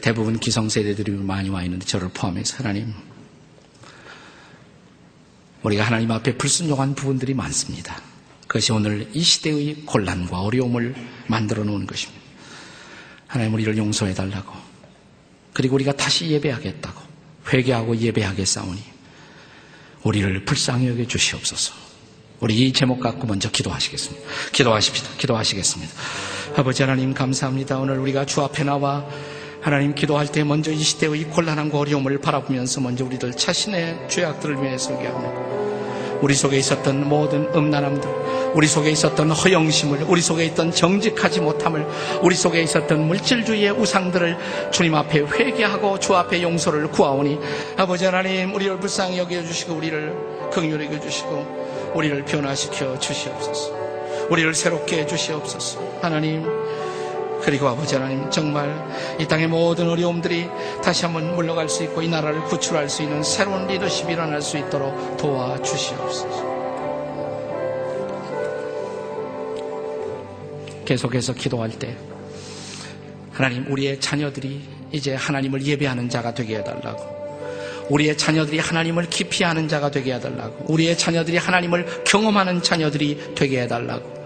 [0.00, 2.94] 대부분 기성세대들이 많이 와 있는데 저를 포함해서 하나님
[5.62, 8.00] 우리가 하나님 앞에 불순종한 부분들이 많습니다.
[8.46, 10.94] 그것이 오늘 이 시대의 곤란과 어려움을
[11.26, 12.22] 만들어 놓은 것입니다.
[13.26, 14.52] 하나님 우리를 용서해 달라고
[15.52, 17.02] 그리고 우리가 다시 예배하겠다고
[17.52, 18.82] 회개하고 예배하겠사오니
[20.02, 21.74] 우리를 불쌍히 여겨 주시옵소서.
[22.40, 24.26] 우리 이 제목 갖고 먼저 기도하시겠습니다.
[24.52, 25.10] 기도하십시다.
[25.16, 25.92] 기도하시겠습니다.
[26.56, 27.78] 아버지 하나님 감사합니다.
[27.78, 29.08] 오늘 우리가 주 앞에 나와
[29.64, 35.06] 하나님 기도할 때 먼저 이 시대의 곤란함과 어려움을 바라보면서 먼저 우리들 자신의 죄악들을 위해 서게
[35.06, 35.32] 합니다.
[36.20, 41.86] 우리 속에 있었던 모든 음란함들, 우리 속에 있었던 허영심을, 우리 속에 있던 정직하지 못함을,
[42.22, 44.36] 우리 속에 있었던 물질주의의 우상들을
[44.70, 47.38] 주님 앞에 회개하고 주 앞에 용서를 구하오니
[47.78, 53.72] 아버지 하나님 우리를 불쌍히 여겨주시고 우리를 긍휼히 여겨주시고 우리를 변화시켜 주시옵소서.
[54.28, 55.80] 우리를 새롭게 해주시옵소서.
[56.02, 56.44] 하나님
[57.44, 58.74] 그리고 아버지 하나님 정말
[59.20, 60.48] 이 땅의 모든 어려움들이
[60.82, 65.18] 다시 한번 물러갈 수 있고 이 나라를 구출할 수 있는 새로운 리더십이 일어날 수 있도록
[65.18, 66.54] 도와주시옵소서.
[70.86, 71.96] 계속해서 기도할 때
[73.32, 77.14] 하나님 우리의 자녀들이 이제 하나님을 예배하는 자가 되게 해달라고.
[77.90, 79.08] 우리의 자녀들이 하나님을
[79.44, 80.72] 아는 자가 되게 해달라고.
[80.72, 84.23] 우리의 자녀들이 하나님을 경험하는 자녀들이 되게 해달라고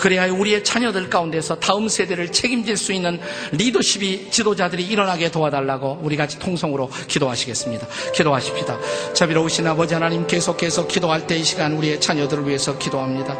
[0.00, 3.20] 그래야 우리의 자녀들 가운데서 다음 세대를 책임질 수 있는
[3.52, 7.86] 리더십이 지도자들이 일어나게 도와달라고 우리 같이 통성으로 기도하시겠습니다.
[8.14, 8.78] 기도하십시다.
[9.12, 13.36] 자비로우신 아버지 하나님 계속해서 기도할 때 이 시간 우리의 자녀들을 위해서 기도합니다.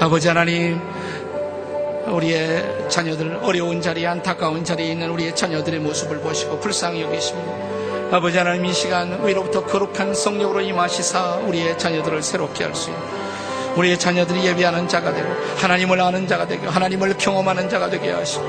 [0.00, 0.80] 아버지 하나님
[2.08, 7.52] 우리의 자녀들 어려운 자리에 안타까운 자리에 있는 우리의 자녀들의 모습을 보시고 불쌍히 여기십니다.
[8.16, 13.21] 아버지 하나님 이 시간 위로부터 거룩한 성령으로 임하시사 우리의 자녀들을 새롭게 할 수 있는
[13.76, 18.44] 우리의 자녀들이 예비하는 자가 되고 하나님을 아는 자가 되고 하나님을 경험하는 자가 되게 하시고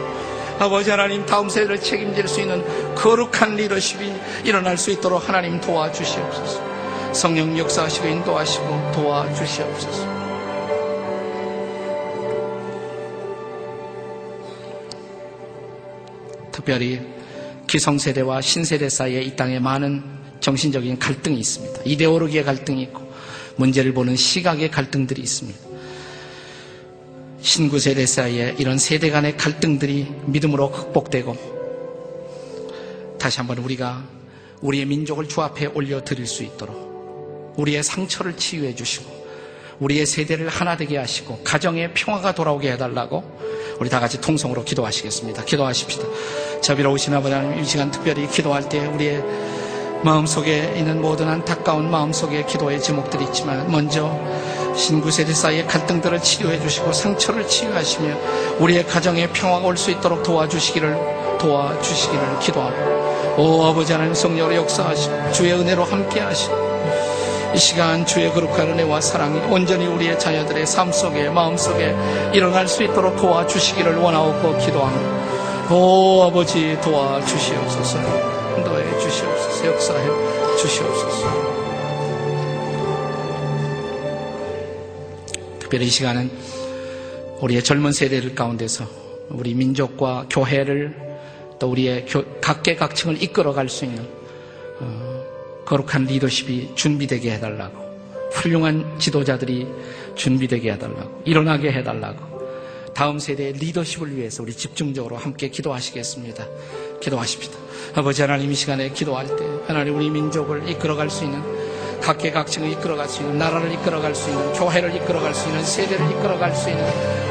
[0.59, 2.63] 아버지 하나님 다음 세대를 책임질 수 있는
[2.95, 4.13] 거룩한 리더십이
[4.43, 7.13] 일어날 수 있도록 하나님 도와주시옵소서.
[7.13, 10.13] 성령 역사하시고 인도하시고 도와주시옵소서.
[16.51, 17.01] 특별히
[17.67, 20.03] 기성세대와 신세대 사이에 이 땅에 많은
[20.39, 21.81] 정신적인 갈등이 있습니다.
[21.85, 23.12] 이데올로기의 갈등이 있고
[23.55, 25.59] 문제를 보는 시각의 갈등들이 있습니다.
[27.41, 31.53] 신구 세대 사이에 이런 세대 간의 갈등들이 믿음으로 극복되고
[33.19, 34.03] 다시 한번 우리가
[34.61, 39.23] 우리의 민족을 주 앞에 올려 드릴 수 있도록 우리의 상처를 치유해 주시고
[39.79, 43.23] 우리의 세대를 하나 되게 하시고 가정의 평화가 돌아오게 해달라고
[43.79, 45.43] 우리 다 같이 통성으로 기도하시겠습니다.
[45.43, 46.05] 기도하십시다.
[46.61, 49.21] 자비로우신 아버지 하나님 이 시간 특별히 기도할 때 우리의
[50.03, 54.11] 마음속에 있는 모든 안타까운 마음속에 기도의 제목들이 있지만 먼저
[54.75, 58.15] 신구 세대 사이의 갈등들을 치유해 주시고 상처를 치유하시며
[58.59, 65.53] 우리의 가정에 평화가 올 수 있도록 도와주시기를 도와주시기를 기도하고 오 아버지 하나님 성령으로 역사하시고 주의
[65.53, 66.55] 은혜로 함께 하시고
[67.53, 71.95] 이 시간 주의 거룩한 은혜와 사랑이 온전히 우리의 자녀들의 삶 속에 마음 속에
[72.33, 75.73] 일어날 수 있도록 도와주시기를 원하고 기도합니다.
[75.73, 81.53] 오 아버지 도와주시옵소서 인도해 주시옵소서 역사해 주시옵소서
[85.59, 86.29] 특별히 이 시간은
[87.41, 88.85] 우리의 젊은 세대들 가운데서
[89.29, 90.95] 우리 민족과 교회를
[91.59, 92.05] 또 우리의
[92.41, 94.07] 각계각층을 이끌어갈 수 있는
[94.79, 95.23] 어,
[95.65, 97.83] 거룩한 리더십이 준비되게 해달라고
[98.31, 99.67] 훌륭한 지도자들이
[100.15, 102.33] 준비되게 해달라고 일어나게 해달라고
[102.93, 106.47] 다음 세대의 리더십을 위해서 우리 집중적으로 함께 기도하시겠습니다.
[107.01, 107.62] 기도하십시다.
[107.95, 111.43] 아버지 하나님 이 시간에 기도할 때 하나님 우리 민족을 이끌어갈 수 있는
[112.01, 116.71] 각계각층을 이끌어갈 수 있는 나라를 이끌어갈 수 있는 교회를 이끌어갈 수 있는 세대를 이끌어갈 수
[116.71, 116.83] 있는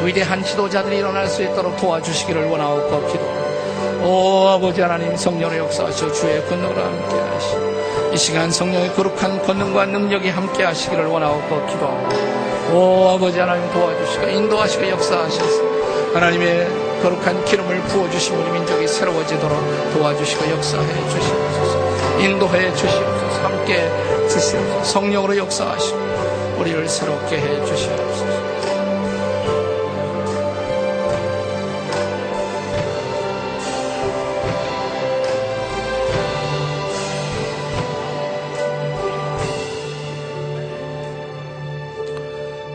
[0.05, 4.07] 위대한 지도자들이 일어날 수 있도록 도와주시기를 원하고 기도합니다.
[4.07, 10.29] 오 아버지 하나님 성령의 역사하시오 주의 권능으로 함께 하시오 이 시간 성령의 거룩한 권능과 능력이
[10.29, 12.73] 함께 하시기를 원하고 기도합니다.
[12.73, 21.11] 오 아버지 하나님 도와주시고 인도하시고 역사하셔서 하나님의 거룩한 기름을 부어주신 우리 민족이 새로워지도록 도와주시고 역사해
[21.11, 22.21] 주시옵소서.
[22.21, 23.45] 인도해 주시옵소서.
[23.45, 23.91] 함께
[24.29, 24.85] 주시옵소서.
[24.85, 25.99] 성령으로 역사하시고
[26.61, 28.53] 우리를 새롭게 해 주시옵소서.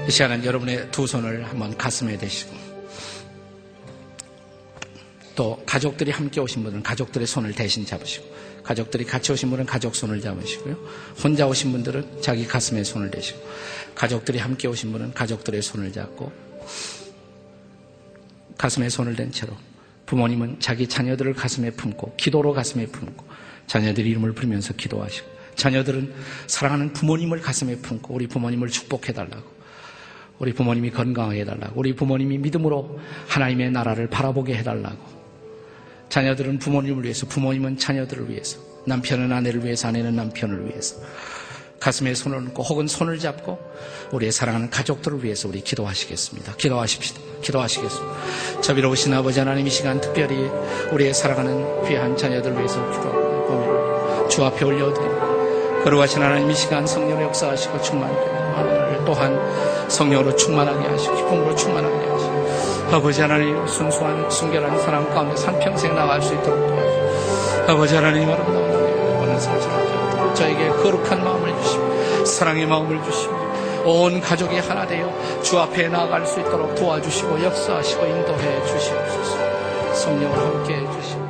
[0.06, 2.67] 이 시간은 여러분의 두 손을 한번 가슴에 대시고
[5.38, 8.26] 또 가족들이 함께 오신 분은 가족들의 손을 대신 잡으시고
[8.64, 10.76] 가족들이 같이 오신 분은 가족 손을 잡으시고요.
[11.24, 13.40] 혼자 오신 분들은 자기 가슴에 손을 대시고
[13.94, 16.32] 가족들이 함께 오신 분은 가족들의 손을 잡고
[18.58, 19.54] 가슴에 손을 댄 채로
[20.08, 23.24] 부모님은 자기 자녀들을 가슴에 품고 기도로 가슴에 품고
[23.68, 26.16] 자녀들 이름을 부르면서 기도하시고 자녀들은
[26.48, 29.56] 사랑하는 부모님을 가슴에 품고 우리 부모님을 축복해 달라고
[30.40, 31.80] 우리 부모님이 건강하게 해달라고.
[31.80, 35.17] 우리 부모님이 믿음으로 하나님의 나라를 바라보게 해달라고.
[36.10, 40.98] 자녀들은 부모님을 위해서, 부모님은 자녀들을 위해서, 남편은 아내를 위해서, 아내는 남편을 위해서.
[41.80, 43.60] 가슴에 손을 얹고 혹은 손을 잡고
[44.12, 46.56] 우리의 사랑하는 가족들을 위해서 우리 기도하시겠습니다.
[46.56, 47.20] 기도하십시다.
[47.42, 48.62] 기도하시겠습니다.
[48.62, 50.50] 자비로우신 아버지 하나님 이 시간 특별히
[50.92, 55.84] 우리의 사랑하는 귀한 자녀들 을 위해서 기도하고 주 앞에 올려드립니다.
[55.84, 62.17] 거룩하신 하나님 이 시간 성령 역사하시고 충만하게 하나님을 또한 성령으로 충만하게 하시고 기쁨으로 충만하게 하시고
[62.92, 69.40] 아버지 하나님 순수한 순결한 사람 가운데 산평생 나갈 수 있도록 도와주시고 아버지 하나님 아름다운 원한
[69.40, 73.36] 사실을 저에게 거룩한 마음을 주시고 사랑의 마음을 주시고
[73.86, 75.12] 온 가족이 하나 되어
[75.42, 79.94] 주 앞에 나아갈 수 있도록 도와주시고 역사하시고 인도해 주시옵소서.
[79.94, 81.27] 성령을 함께 해 주시고